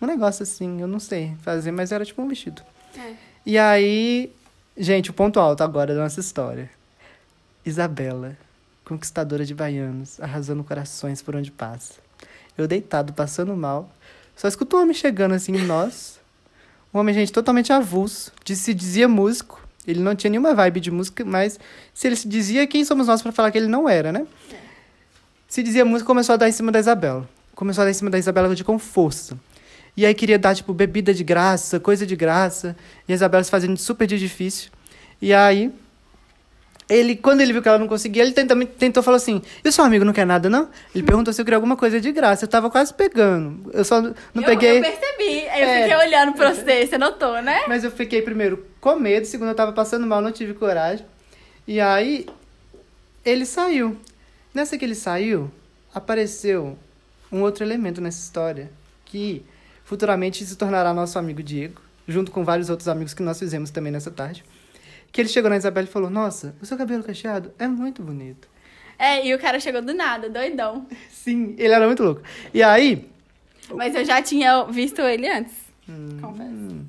Um 0.00 0.06
negócio 0.06 0.42
assim, 0.42 0.80
eu 0.80 0.88
não 0.88 0.98
sei 0.98 1.32
fazer, 1.42 1.70
mas 1.70 1.92
era 1.92 2.04
tipo 2.04 2.20
um 2.20 2.28
vestido. 2.28 2.62
É. 2.98 3.12
E 3.46 3.56
aí, 3.58 4.32
gente, 4.76 5.10
o 5.10 5.12
ponto 5.12 5.38
alto 5.40 5.62
agora 5.62 5.94
da 5.94 6.02
nossa 6.02 6.20
história. 6.20 6.68
Isabela, 7.64 8.36
conquistadora 8.84 9.44
de 9.44 9.54
baianos, 9.54 10.20
arrasando 10.20 10.62
corações 10.64 11.22
por 11.22 11.36
onde 11.36 11.50
passa. 11.50 11.94
Eu 12.56 12.66
deitado, 12.68 13.12
passando 13.12 13.56
mal. 13.56 13.90
Só 14.36 14.48
escuto 14.48 14.76
um 14.76 14.80
homem 14.82 14.94
chegando 14.94 15.32
assim 15.34 15.54
em 15.56 15.64
nós. 15.64 16.20
Um 16.92 16.98
homem, 16.98 17.14
gente, 17.14 17.32
totalmente 17.32 17.72
avulso. 17.72 18.32
de- 18.44 18.56
Se 18.56 18.74
dizia 18.74 19.08
músico. 19.08 19.60
Ele 19.86 20.00
não 20.00 20.14
tinha 20.14 20.30
nenhuma 20.30 20.54
vibe 20.54 20.78
de 20.80 20.90
música, 20.90 21.24
mas 21.24 21.58
se 21.92 22.06
ele 22.06 22.14
se 22.16 22.28
dizia, 22.28 22.66
quem 22.66 22.84
somos 22.84 23.06
nós 23.08 23.20
pra 23.22 23.32
falar 23.32 23.50
que 23.50 23.58
ele 23.58 23.66
não 23.66 23.88
era, 23.88 24.12
né? 24.12 24.26
Se 25.48 25.62
dizia 25.62 25.84
músico, 25.84 26.06
começou 26.06 26.34
a 26.34 26.36
dar 26.36 26.48
em 26.48 26.52
cima 26.52 26.70
da 26.70 26.78
Isabela. 26.78 27.28
Começou 27.54 27.82
a 27.82 27.84
dar 27.86 27.90
em 27.90 27.94
cima 27.94 28.08
da 28.10 28.18
Isabela 28.18 28.54
de 28.54 28.62
com 28.64 28.78
força. 28.78 29.36
E 29.96 30.06
aí 30.06 30.14
queria 30.14 30.38
dar, 30.38 30.54
tipo, 30.54 30.72
bebida 30.72 31.12
de 31.12 31.22
graça, 31.24 31.78
coisa 31.80 32.06
de 32.06 32.14
graça. 32.16 32.76
E 33.08 33.12
a 33.12 33.14
Isabela 33.14 33.42
se 33.44 33.50
fazendo 33.50 33.76
super 33.76 34.06
de 34.06 34.18
difícil. 34.18 34.70
E 35.20 35.34
aí, 35.34 35.70
ele, 36.92 37.16
quando 37.16 37.40
ele 37.40 37.52
viu 37.52 37.62
que 37.62 37.68
ela 37.68 37.78
não 37.78 37.86
conseguia, 37.88 38.22
ele 38.22 38.32
tentou, 38.32 38.56
tentou 38.66 39.02
falou 39.02 39.16
assim: 39.16 39.40
E 39.64 39.68
o 39.68 39.72
seu 39.72 39.84
amigo 39.84 40.04
não 40.04 40.12
quer 40.12 40.26
nada, 40.26 40.48
não? 40.50 40.68
Ele 40.94 41.04
perguntou 41.04 41.32
se 41.32 41.40
eu 41.40 41.44
queria 41.44 41.56
alguma 41.56 41.76
coisa 41.76 42.00
de 42.00 42.10
graça. 42.12 42.44
Eu 42.44 42.48
tava 42.48 42.70
quase 42.70 42.92
pegando. 42.92 43.70
Eu 43.72 43.84
só 43.84 44.00
não 44.00 44.14
eu, 44.34 44.42
peguei. 44.44 44.78
Eu 44.78 44.82
percebi. 44.82 45.48
Aí 45.48 45.62
eu 45.62 45.68
É. 45.68 45.82
fiquei 45.82 45.96
olhando 45.96 46.32
pra 46.34 46.54
você, 46.54 46.86
você 46.86 46.98
notou, 46.98 47.40
né? 47.42 47.62
Mas 47.68 47.84
eu 47.84 47.90
fiquei 47.90 48.22
primeiro 48.22 48.66
com 48.80 48.96
medo, 48.96 49.26
segundo 49.26 49.48
eu 49.48 49.54
tava 49.54 49.72
passando 49.72 50.06
mal, 50.06 50.20
não 50.20 50.32
tive 50.32 50.54
coragem. 50.54 51.04
E 51.66 51.80
aí 51.80 52.26
ele 53.24 53.46
saiu. 53.46 53.96
Nessa 54.54 54.76
que 54.76 54.84
ele 54.84 54.94
saiu, 54.94 55.50
apareceu 55.94 56.76
um 57.30 57.40
outro 57.42 57.64
elemento 57.64 58.00
nessa 58.00 58.20
história, 58.22 58.70
que 59.04 59.44
futuramente 59.84 60.44
se 60.44 60.56
tornará 60.56 60.92
nosso 60.92 61.18
amigo 61.18 61.42
Diego, 61.42 61.80
junto 62.06 62.30
com 62.30 62.44
vários 62.44 62.68
outros 62.68 62.88
amigos 62.88 63.14
que 63.14 63.22
nós 63.22 63.38
fizemos 63.38 63.70
também 63.70 63.92
nessa 63.92 64.10
tarde. 64.10 64.44
Que 65.12 65.20
ele 65.20 65.28
chegou 65.28 65.50
na 65.50 65.56
Isabela 65.56 65.86
e 65.86 65.90
falou: 65.90 66.10
Nossa, 66.10 66.56
o 66.60 66.66
seu 66.66 66.76
cabelo 66.76 67.04
cacheado 67.04 67.52
é 67.58 67.68
muito 67.68 68.02
bonito. 68.02 68.48
É, 68.98 69.26
e 69.26 69.34
o 69.34 69.38
cara 69.38 69.60
chegou 69.60 69.82
do 69.82 69.92
nada, 69.92 70.30
doidão. 70.30 70.86
Sim, 71.10 71.54
ele 71.58 71.72
era 71.74 71.86
muito 71.86 72.02
louco. 72.02 72.22
E 72.54 72.62
aí, 72.62 73.08
Mas 73.74 73.94
eu 73.94 74.04
já 74.04 74.22
tinha 74.22 74.64
visto 74.64 75.00
ele 75.02 75.28
antes. 75.28 75.54
Confesso. 76.20 76.86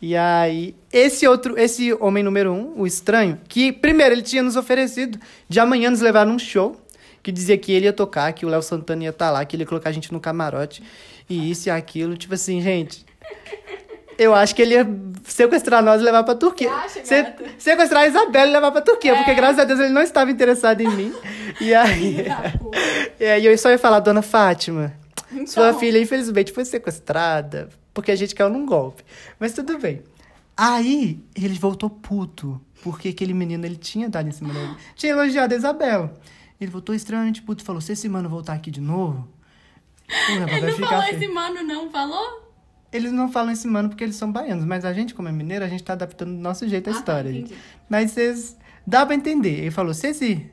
E 0.00 0.14
aí, 0.14 0.74
esse 0.92 1.26
outro, 1.26 1.58
esse 1.58 1.92
homem 1.94 2.22
número 2.22 2.52
um, 2.52 2.80
o 2.80 2.86
estranho, 2.86 3.40
que 3.48 3.72
primeiro 3.72 4.14
ele 4.14 4.22
tinha 4.22 4.42
nos 4.42 4.54
oferecido 4.54 5.18
de 5.48 5.58
amanhã 5.58 5.90
nos 5.90 6.00
levar 6.00 6.26
num 6.26 6.38
show, 6.38 6.80
que 7.22 7.32
dizia 7.32 7.56
que 7.58 7.72
ele 7.72 7.86
ia 7.86 7.92
tocar, 7.92 8.32
que 8.32 8.46
o 8.46 8.48
Léo 8.48 8.62
Santana 8.62 9.04
ia 9.04 9.10
estar 9.10 9.30
lá, 9.30 9.44
que 9.44 9.56
ele 9.56 9.62
ia 9.62 9.66
colocar 9.66 9.90
a 9.90 9.92
gente 9.92 10.12
no 10.12 10.20
camarote, 10.20 10.82
e 11.28 11.50
isso 11.50 11.68
e 11.68 11.70
aquilo. 11.70 12.16
Tipo 12.16 12.34
assim, 12.34 12.60
gente. 12.60 13.04
Eu 14.18 14.34
acho 14.34 14.54
que 14.54 14.62
ele 14.62 14.74
ia 14.74 14.86
sequestrar 15.24 15.82
nós 15.82 16.00
e 16.00 16.04
levar 16.04 16.22
pra 16.24 16.34
Turquia. 16.34 16.70
Você 16.70 16.98
acha, 16.98 17.04
Se- 17.04 17.34
sequestrar 17.58 18.04
a 18.04 18.06
Isabela 18.08 18.48
e 18.48 18.52
levar 18.52 18.70
pra 18.72 18.80
Turquia, 18.80 19.14
porque 19.16 19.34
graças 19.34 19.58
a 19.58 19.64
Deus 19.64 19.78
ele 19.80 19.92
não 19.92 20.00
estava 20.02 20.30
interessado 20.30 20.80
em 20.80 20.88
mim. 20.88 21.12
E 21.60 21.74
aí. 21.74 22.26
e 23.18 23.24
aí 23.24 23.46
eu 23.46 23.56
só 23.56 23.70
ia 23.70 23.78
falar, 23.78 24.00
dona 24.00 24.20
Fátima, 24.20 24.92
sua 25.46 25.68
Então. 25.70 25.80
filha, 25.80 25.98
infelizmente, 25.98 26.52
foi 26.52 26.66
sequestrada 26.66 27.70
porque 27.94 28.10
a 28.10 28.16
gente 28.16 28.34
caiu 28.34 28.50
num 28.50 28.66
golpe. 28.66 29.02
Mas 29.40 29.54
tudo 29.54 29.78
bem. 29.78 30.02
Aí 30.54 31.18
ele 31.34 31.58
voltou 31.58 31.88
puto, 31.88 32.60
porque 32.82 33.08
aquele 33.08 33.32
menino 33.32 33.64
ele 33.64 33.76
tinha 33.76 34.08
dado 34.08 34.28
em 34.28 34.32
cima 34.32 34.52
dele. 34.52 34.74
Tinha 34.94 35.12
elogiado 35.12 35.54
a 35.54 35.56
Isabela. 35.56 36.12
Ele 36.60 36.70
voltou 36.70 36.94
extremamente 36.94 37.40
puto 37.42 37.62
e 37.62 37.66
falou: 37.66 37.80
se 37.80 37.92
esse 37.92 38.06
mano 38.08 38.28
voltar 38.28 38.52
aqui 38.52 38.70
de 38.70 38.80
novo. 38.80 39.26
Ele 40.28 40.40
não 40.40 40.48
falou 40.88 41.02
feio." 41.04 41.16
esse 41.16 41.28
mano, 41.28 41.62
não, 41.62 41.90
falou? 41.90 42.45
Eles 42.96 43.12
não 43.12 43.30
falam 43.30 43.52
esse 43.52 43.66
mano 43.68 43.88
porque 43.88 44.02
eles 44.04 44.16
são 44.16 44.30
baianos, 44.32 44.64
mas 44.64 44.84
a 44.84 44.92
gente, 44.92 45.14
como 45.14 45.28
é 45.28 45.32
mineiro, 45.32 45.64
a 45.64 45.68
gente 45.68 45.82
tá 45.84 45.92
adaptando 45.92 46.32
do 46.34 46.40
nosso 46.40 46.66
jeito 46.68 46.88
a 46.88 46.90
Ah, 46.90 46.94
tá, 46.94 46.98
história. 47.00 47.30
entendi. 47.30 47.48
gente. 47.50 47.60
Mas 47.88 48.10
vocês. 48.10 48.56
Dá 48.86 49.04
pra 49.04 49.14
entender. 49.14 49.58
Ele 49.60 49.70
falou: 49.70 49.92
se 49.94 50.06
esse 50.08 50.50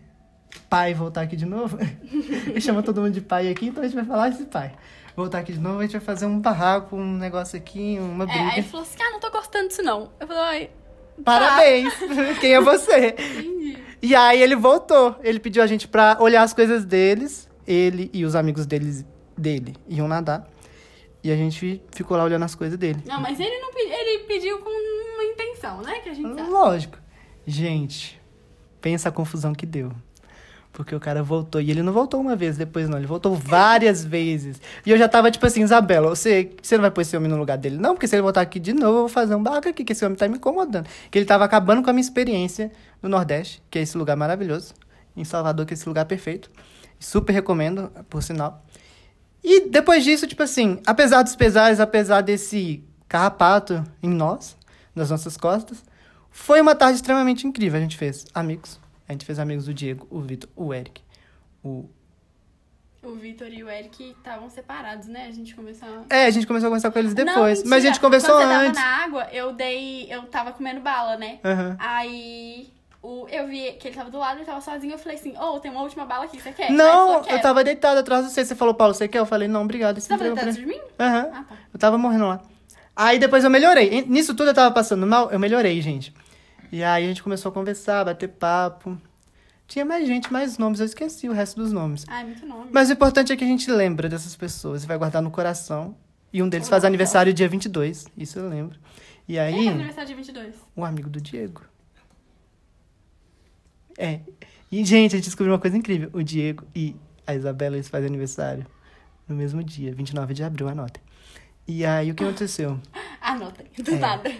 pai 0.70 0.94
voltar 0.94 1.22
aqui 1.22 1.36
de 1.36 1.46
novo. 1.46 1.78
ele 2.48 2.62
chama 2.62 2.84
todo 2.84 3.02
mundo 3.02 3.14
de 3.14 3.22
pai 3.22 3.50
aqui, 3.50 3.68
então 3.68 3.82
a 3.84 3.88
gente 3.88 3.96
vai 3.96 4.06
falar 4.06 4.30
esse 4.30 4.46
pai. 4.46 4.74
Voltar 5.16 5.40
aqui 5.40 5.54
de 5.54 5.60
novo, 5.60 5.80
a 5.80 5.82
gente 5.84 5.92
vai 5.92 6.02
fazer 6.02 6.26
um 6.26 6.40
barraco, 6.40 6.96
um 6.96 7.18
negócio 7.18 7.56
aqui, 7.58 7.98
uma 8.00 8.24
É, 8.24 8.28
briga. 8.28 8.44
aí 8.50 8.58
ele 8.60 8.64
falou 8.68 8.82
assim, 8.86 8.98
ah, 9.00 9.12
não 9.12 9.20
tô 9.20 9.30
gostando 9.30 9.68
disso 9.68 9.84
não. 9.84 10.10
Eu 10.20 10.26
falei, 10.28 10.42
ai, 10.44 10.70
Parabéns! 11.24 11.94
Quem 12.42 12.54
é 12.56 12.60
você? 12.62 13.16
E 14.02 14.16
aí 14.16 14.42
ele 14.42 14.56
voltou. 14.56 15.16
Ele 15.24 15.40
pediu 15.40 15.62
a 15.62 15.68
gente 15.68 15.88
pra 15.88 16.18
olhar 16.20 16.42
as 16.42 16.54
coisas 16.54 16.84
deles. 16.84 17.48
Ele 17.68 18.10
e 18.12 18.26
os 18.26 18.36
amigos 18.36 18.66
deles, 18.66 19.06
dele 19.38 19.76
iam 19.88 20.08
nadar. 20.08 20.48
E 21.24 21.32
a 21.32 21.36
gente 21.36 21.82
ficou 21.92 22.18
lá 22.18 22.24
olhando 22.24 22.44
as 22.44 22.54
coisas 22.54 22.78
dele. 22.78 23.02
não, 23.06 23.22
mas 23.22 23.40
ele 23.40 23.58
não 23.60 23.72
pediu, 23.72 23.94
ele 23.94 24.24
pediu 24.26 24.60
com 24.60 24.70
uma 24.70 25.24
intenção, 25.24 25.82
né, 25.82 26.00
que 26.00 26.10
a 26.10 26.14
gente 26.14 26.36
sabe. 26.36 26.50
Lógico. 26.50 26.98
Gente, 27.48 28.22
pensa 28.82 29.10
a 29.10 29.12
confusão 29.12 29.54
que 29.54 29.66
deu. 29.66 29.92
Porque 30.74 30.96
o 30.96 31.00
cara 31.00 31.22
voltou. 31.22 31.62
E 31.62 31.70
ele 31.70 31.84
não 31.84 31.94
voltou 31.94 32.20
uma 32.20 32.36
vez 32.36 32.58
depois, 32.58 32.90
não. 32.90 32.98
Ele 32.98 33.06
voltou 33.06 33.36
várias 33.36 34.04
vezes. 34.04 34.60
E 34.84 34.90
eu 34.90 34.98
já 34.98 35.08
tava 35.08 35.30
tipo 35.30 35.46
assim, 35.46 35.62
Isabela, 35.62 36.10
você, 36.10 36.50
você 36.62 36.76
não 36.76 36.82
vai 36.82 36.90
pôr 36.90 37.02
esse 37.02 37.16
homem 37.16 37.30
no 37.30 37.38
lugar 37.38 37.60
dele? 37.60 37.78
Não, 37.78 37.94
porque 37.94 38.08
se 38.08 38.16
ele 38.16 38.24
voltar 38.24 38.42
aqui 38.42 38.60
de 38.60 38.74
novo, 38.74 38.88
eu 38.88 39.00
vou 39.02 39.08
fazer 39.08 39.36
um 39.36 39.44
barraco 39.44 39.70
aqui, 39.70 39.84
que 39.84 39.94
esse 39.94 40.04
homem 40.04 40.18
tá 40.18 40.28
me 40.28 40.38
incomodando. 40.38 40.88
Que 41.12 41.20
ele 41.20 41.28
tava 41.28 41.46
acabando 41.46 41.84
com 41.84 41.92
a 41.92 41.94
minha 41.94 42.02
experiência 42.02 42.72
no 43.04 43.08
Nordeste, 43.08 43.62
que 43.70 43.78
é 43.78 43.84
esse 43.84 43.96
lugar 43.98 44.18
maravilhoso. 44.18 44.74
Em 45.16 45.24
Salvador, 45.24 45.66
que 45.68 45.74
é 45.74 45.76
esse 45.76 45.88
lugar 45.88 46.06
perfeito. 46.06 46.50
Super 47.00 47.34
recomendo, 47.34 47.92
por 48.10 48.24
sinal. 48.24 48.66
E 49.44 49.68
depois 49.68 50.04
disso, 50.04 50.26
tipo 50.26 50.42
assim, 50.42 50.82
apesar 50.86 51.22
dos 51.22 51.36
pesares, 51.36 51.80
apesar 51.80 52.22
desse 52.22 52.84
carrapato 53.08 53.84
em 54.02 54.10
nós, 54.10 54.58
nas 54.96 55.10
nossas 55.10 55.36
costas, 55.36 55.84
foi 56.32 56.62
uma 56.62 56.74
tarde 56.74 56.96
extremamente 56.96 57.46
incrível. 57.46 57.78
A 57.78 57.82
gente 57.82 57.98
fez 57.98 58.26
amigos. 58.34 58.80
A 59.08 59.12
gente 59.12 59.26
fez 59.26 59.38
amigos 59.38 59.66
do 59.66 59.74
Diego, 59.74 60.08
o 60.10 60.22
Vitor, 60.22 60.50
o 60.56 60.74
Eric, 60.74 61.02
o. 61.64 61.90
O 63.04 63.16
Vitor 63.16 63.50
e 63.50 63.62
o 63.62 63.70
Eric 63.70 64.12
estavam 64.18 64.50
separados, 64.50 65.08
né? 65.08 65.28
A 65.28 65.32
gente 65.32 65.54
começou 65.54 65.90
a... 66.10 66.16
É, 66.16 66.26
a 66.26 66.30
gente 66.30 66.48
começou 66.48 66.68
a 66.68 66.70
conversar 66.70 66.90
com 66.90 67.00
eles 67.00 67.14
depois. 67.14 67.62
Não, 67.62 67.70
mas 67.70 67.84
a 67.84 67.88
gente 67.88 68.00
conversou 68.00 68.34
Quando 68.34 68.50
antes. 68.50 68.68
você 68.68 68.74
tava 68.82 68.98
na 68.98 69.04
água, 69.04 69.28
eu 69.34 69.52
dei... 69.52 70.08
Eu 70.10 70.24
tava 70.28 70.54
comendo 70.54 70.80
bala, 70.80 71.18
né? 71.18 71.38
Aham. 71.44 71.76
Aí... 71.80 72.72
O, 73.04 73.28
eu 73.28 73.46
vi 73.48 73.74
que 73.74 73.89
ele 73.89 73.96
tava 73.96 74.10
do 74.10 74.18
lado, 74.18 74.38
ele 74.38 74.46
tava 74.46 74.62
sozinho. 74.62 74.94
Eu 74.94 74.98
falei 74.98 75.18
assim, 75.18 75.38
ô, 75.38 75.60
tem 75.60 75.70
uma 75.70 75.82
última 75.82 76.06
bala 76.06 76.24
aqui, 76.24 76.39
você 76.42 76.54
quer? 76.54 76.70
Aí 76.70 76.74
Não, 76.74 77.16
eu 77.16 77.22
"Quero." 77.22 77.42
tava 77.42 77.62
deitado 77.62 78.00
atrás 78.00 78.26
de 78.26 78.32
você. 78.32 78.46
Você 78.46 78.56
falou, 78.56 78.74
Paulo, 78.74 78.94
você 78.94 79.10
quer? 79.10 79.20
Eu 79.20 79.26
falei, 79.26 79.48
não, 79.48 79.63
obrigado. 79.63 80.00
Você 80.00 80.08
Você 80.08 80.18
tava 80.34 80.46
mim. 80.46 80.52
de 80.54 80.66
mim? 80.66 80.80
Aham. 80.98 81.30
Ah, 81.34 81.44
tá. 81.44 81.56
Eu 81.74 81.78
tava 81.80 81.98
morrendo 81.98 82.28
lá. 82.28 82.42
Aí 82.96 83.20
depois 83.20 83.44
eu 83.44 83.50
melhorei. 83.50 84.06
Nisso 84.08 84.34
tudo 84.34 84.52
eu 84.52 84.54
tava 84.54 84.74
passando 84.74 85.06
mal, 85.06 85.30
eu 85.32 85.38
melhorei, 85.39 85.82
gente. 85.82 86.13
E 86.72 86.82
aí 86.84 87.04
a 87.04 87.08
gente 87.08 87.22
começou 87.22 87.50
a 87.50 87.54
conversar, 87.54 88.06
bater 88.06 88.30
papo. 88.30 88.98
Tinha 89.68 89.84
mais 89.84 90.08
gente, 90.08 90.32
mais 90.32 90.58
nomes, 90.58 90.80
eu 90.80 90.86
esqueci 90.86 91.28
o 91.28 91.34
resto 91.34 91.60
dos 91.60 91.74
nomes. 91.74 92.06
Ai, 92.08 92.24
muito 92.24 92.46
nome. 92.46 92.70
Mas 92.72 92.89
o 92.89 92.94
importante 92.94 93.34
é 93.34 93.36
que 93.36 93.44
a 93.44 93.48
gente 93.48 93.70
lembra 93.70 94.08
dessas 94.08 94.34
pessoas 94.36 94.84
e 94.84 94.88
vai 94.88 94.98
guardar 94.98 95.22
no 95.22 95.30
coração. 95.32 95.96
E 96.32 96.42
um 96.42 96.48
deles 96.48 96.68
faz 96.70 96.82
Coração. 96.82 96.88
aniversário 96.88 97.34
dia 97.34 97.50
22, 97.50 98.06
isso 98.18 98.39
eu 98.39 98.48
lembro. 98.48 98.80
E 99.28 99.34
Quem 99.34 99.38
é 99.38 99.42
aí, 99.46 99.68
aniversário 99.68 100.08
de 100.08 100.13
22? 100.16 100.56
o 100.76 100.84
amigo 100.86 101.10
do 101.10 101.20
Diego. 101.22 101.62
É. 103.98 104.20
E, 104.72 104.84
gente, 104.84 105.14
a 105.14 105.18
gente 105.18 105.26
descobriu 105.26 105.54
uma 105.54 105.60
coisa 105.60 105.78
incrível. 105.78 106.10
O 106.14 106.24
Diego 106.24 106.64
e 106.76 106.96
a 107.26 107.36
Isabela, 107.36 107.76
eles 107.76 107.88
fazem 107.88 108.08
aniversário 108.08 108.66
no 109.28 109.36
mesmo 109.36 109.64
dia, 109.64 109.94
29 109.94 110.34
de 110.34 110.44
abril, 110.44 110.68
anotem. 110.68 111.02
E 111.68 111.86
aí, 111.86 112.12
o 112.12 112.16
que 112.16 112.24
aconteceu? 112.24 112.80
Anotem, 113.22 113.66
do 113.82 113.92
É. 113.92 113.96
nada. 113.98 114.32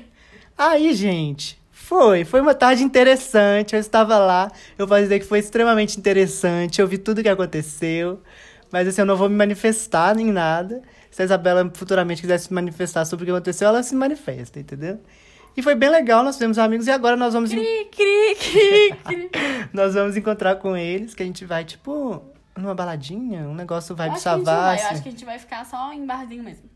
Aí, 0.58 0.94
gente, 0.94 1.58
foi. 1.72 2.26
Foi 2.26 2.42
uma 2.42 2.54
tarde 2.54 2.84
interessante. 2.84 3.74
Eu 3.74 3.80
estava 3.80 4.18
lá. 4.18 4.52
Eu 4.78 4.86
posso 4.88 5.04
dizer 5.04 5.20
que 5.20 5.26
foi 5.26 5.39
extremamente 5.39 5.98
interessante. 5.98 6.82
Eu 6.82 6.88
vi 6.88 6.98
tudo 6.98 7.20
o 7.20 7.24
que 7.24 7.30
aconteceu. 7.30 8.22
Mas 8.72 8.88
assim, 8.88 9.02
eu 9.02 9.06
não 9.06 9.16
vou 9.16 9.30
me 9.30 9.36
manifestar 9.36 10.18
em 10.20 10.32
nada. 10.32 10.82
Se 11.10 11.22
a 11.22 11.26
Isabela 11.26 11.72
futuramente 11.74 12.22
quiser 12.22 12.38
se 12.39 12.52
manifestar 12.54 13.06
sobre 13.06 13.24
o 13.24 13.26
que 13.28 13.32
aconteceu, 13.32 13.70
ela 13.70 13.82
se 13.84 13.96
manifesta, 13.96 14.60
entendeu? 14.60 15.00
E 15.56 15.62
foi 15.62 15.76
bem 15.76 15.89
legal, 15.89 16.24
nós 16.24 16.36
fizemos 16.36 16.58
amigos 16.58 16.88
e 16.88 16.92
agora 16.92 17.16
nós 17.16 17.34
vamos, 17.34 17.52
Cri, 17.52 17.86
cri, 17.92 18.36
cri, 18.36 18.98
cri. 19.04 19.30
nós 19.72 19.94
vamos 19.94 20.18
encontrar 20.18 20.56
com 20.56 20.76
eles, 20.76 21.13
que 21.13 21.22
a 21.22 21.26
gente 21.26 21.46
vai, 21.46 21.63
tipo, 21.63 22.24
numa 22.58 22.74
baladinha, 22.74 23.42
um 23.48 23.54
negócio 23.54 23.96
vibe 23.96 24.16
acho 24.16 24.24
vai, 24.24 24.34
Eu 24.34 24.39
acho 24.39 24.82
Savassi. 24.82 25.04
que 25.04 25.10
a 25.10 25.12
gente 25.12 25.26
vai 25.26 25.38
ficar 25.38 25.63
só 25.66 25.94
em 25.94 26.06
barzinho 26.06 26.44
mesmo. 26.44 26.70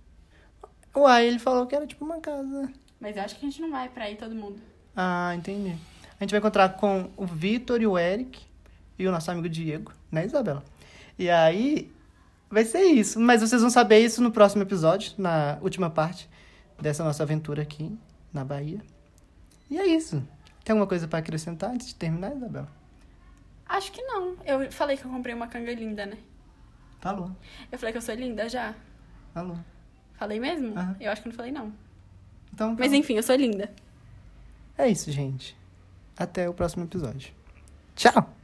Uai, 0.96 1.26
ele 1.28 1.40
falou 1.40 1.66
que 1.66 1.76
era 1.76 1.88
tipo 1.88 2.06
uma 2.06 2.20
casa. 2.20 2.72
Mas 3.00 3.18
eu 3.18 3.24
acho 3.24 3.36
que 3.40 3.46
a 3.46 3.50
gente 3.50 3.62
não 3.62 3.72
vai 3.72 3.90
pra 3.90 4.10
ir 4.10 4.16
todo 4.16 4.34
mundo. 4.36 4.62
Ah, 4.96 5.34
entendi. 5.36 5.76
A 6.20 6.24
gente 6.24 6.32
vai 6.32 6.40
encontrar 6.40 6.70
com 6.70 7.10
o 7.18 7.26
Vitor 7.26 7.82
e 7.82 7.88
o 7.88 7.98
Eric 7.98 8.42
e 8.98 9.08
o 9.08 9.12
nosso 9.12 9.30
amigo 9.30 9.50
Diego, 9.50 9.92
né, 10.12 10.26
Isabela? 10.26 10.64
E 11.18 11.30
aí 11.30 11.92
vai 12.50 12.64
ser 12.64 12.84
isso. 12.84 13.20
Mas 13.20 13.42
vocês 13.42 13.62
vão 13.62 13.70
saber 13.70 14.00
isso 14.00 14.22
no 14.22 14.32
próximo 14.32 14.64
episódio, 14.64 15.14
na 15.18 15.58
última 15.62 15.90
parte 15.90 16.30
dessa 16.80 17.04
nossa 17.04 17.24
aventura 17.24 17.64
aqui 17.64 17.98
na 18.38 18.46
Bahia. 18.46 18.80
E 19.70 19.78
é 19.78 19.86
isso. 19.86 20.24
Tem 20.64 20.74
alguma 20.74 20.88
coisa 20.88 21.08
pra 21.08 21.20
acrescentar 21.20 21.72
antes 21.72 21.88
de 21.88 21.96
terminar, 21.96 22.36
Isabela? 22.36 22.70
Acho 23.68 23.92
que 23.92 24.02
não. 24.02 24.38
Eu 24.46 24.72
falei 24.72 24.96
que 24.96 25.04
eu 25.06 25.12
comprei 25.12 25.34
uma 25.36 25.48
canga 25.48 25.74
linda, 25.74 26.06
né? 26.06 26.18
Falou. 27.00 27.36
Eu 27.72 27.78
falei 27.78 27.92
que 27.92 27.98
eu 27.98 28.02
sou 28.02 28.16
linda 28.16 28.48
já. 28.48 28.74
Falou. 29.34 29.58
Falei 30.14 30.40
mesmo? 30.40 30.78
Aham. 30.78 30.96
Eu 31.00 31.12
acho 31.12 31.22
que 31.22 31.30
não 31.30 31.36
falei, 31.36 31.52
não. 31.52 31.74
Então, 32.54 32.76
Mas 32.78 32.92
tá. 32.92 32.98
enfim, 32.98 33.14
eu 33.16 33.24
sou 33.24 33.36
linda. 33.36 33.72
é 34.78 34.88
isso, 34.90 35.12
gente. 35.12 35.56
Até 36.18 36.50
o 36.50 36.54
próximo 36.54 36.86
episódio. 36.86 37.34
Tchau! 37.96 38.37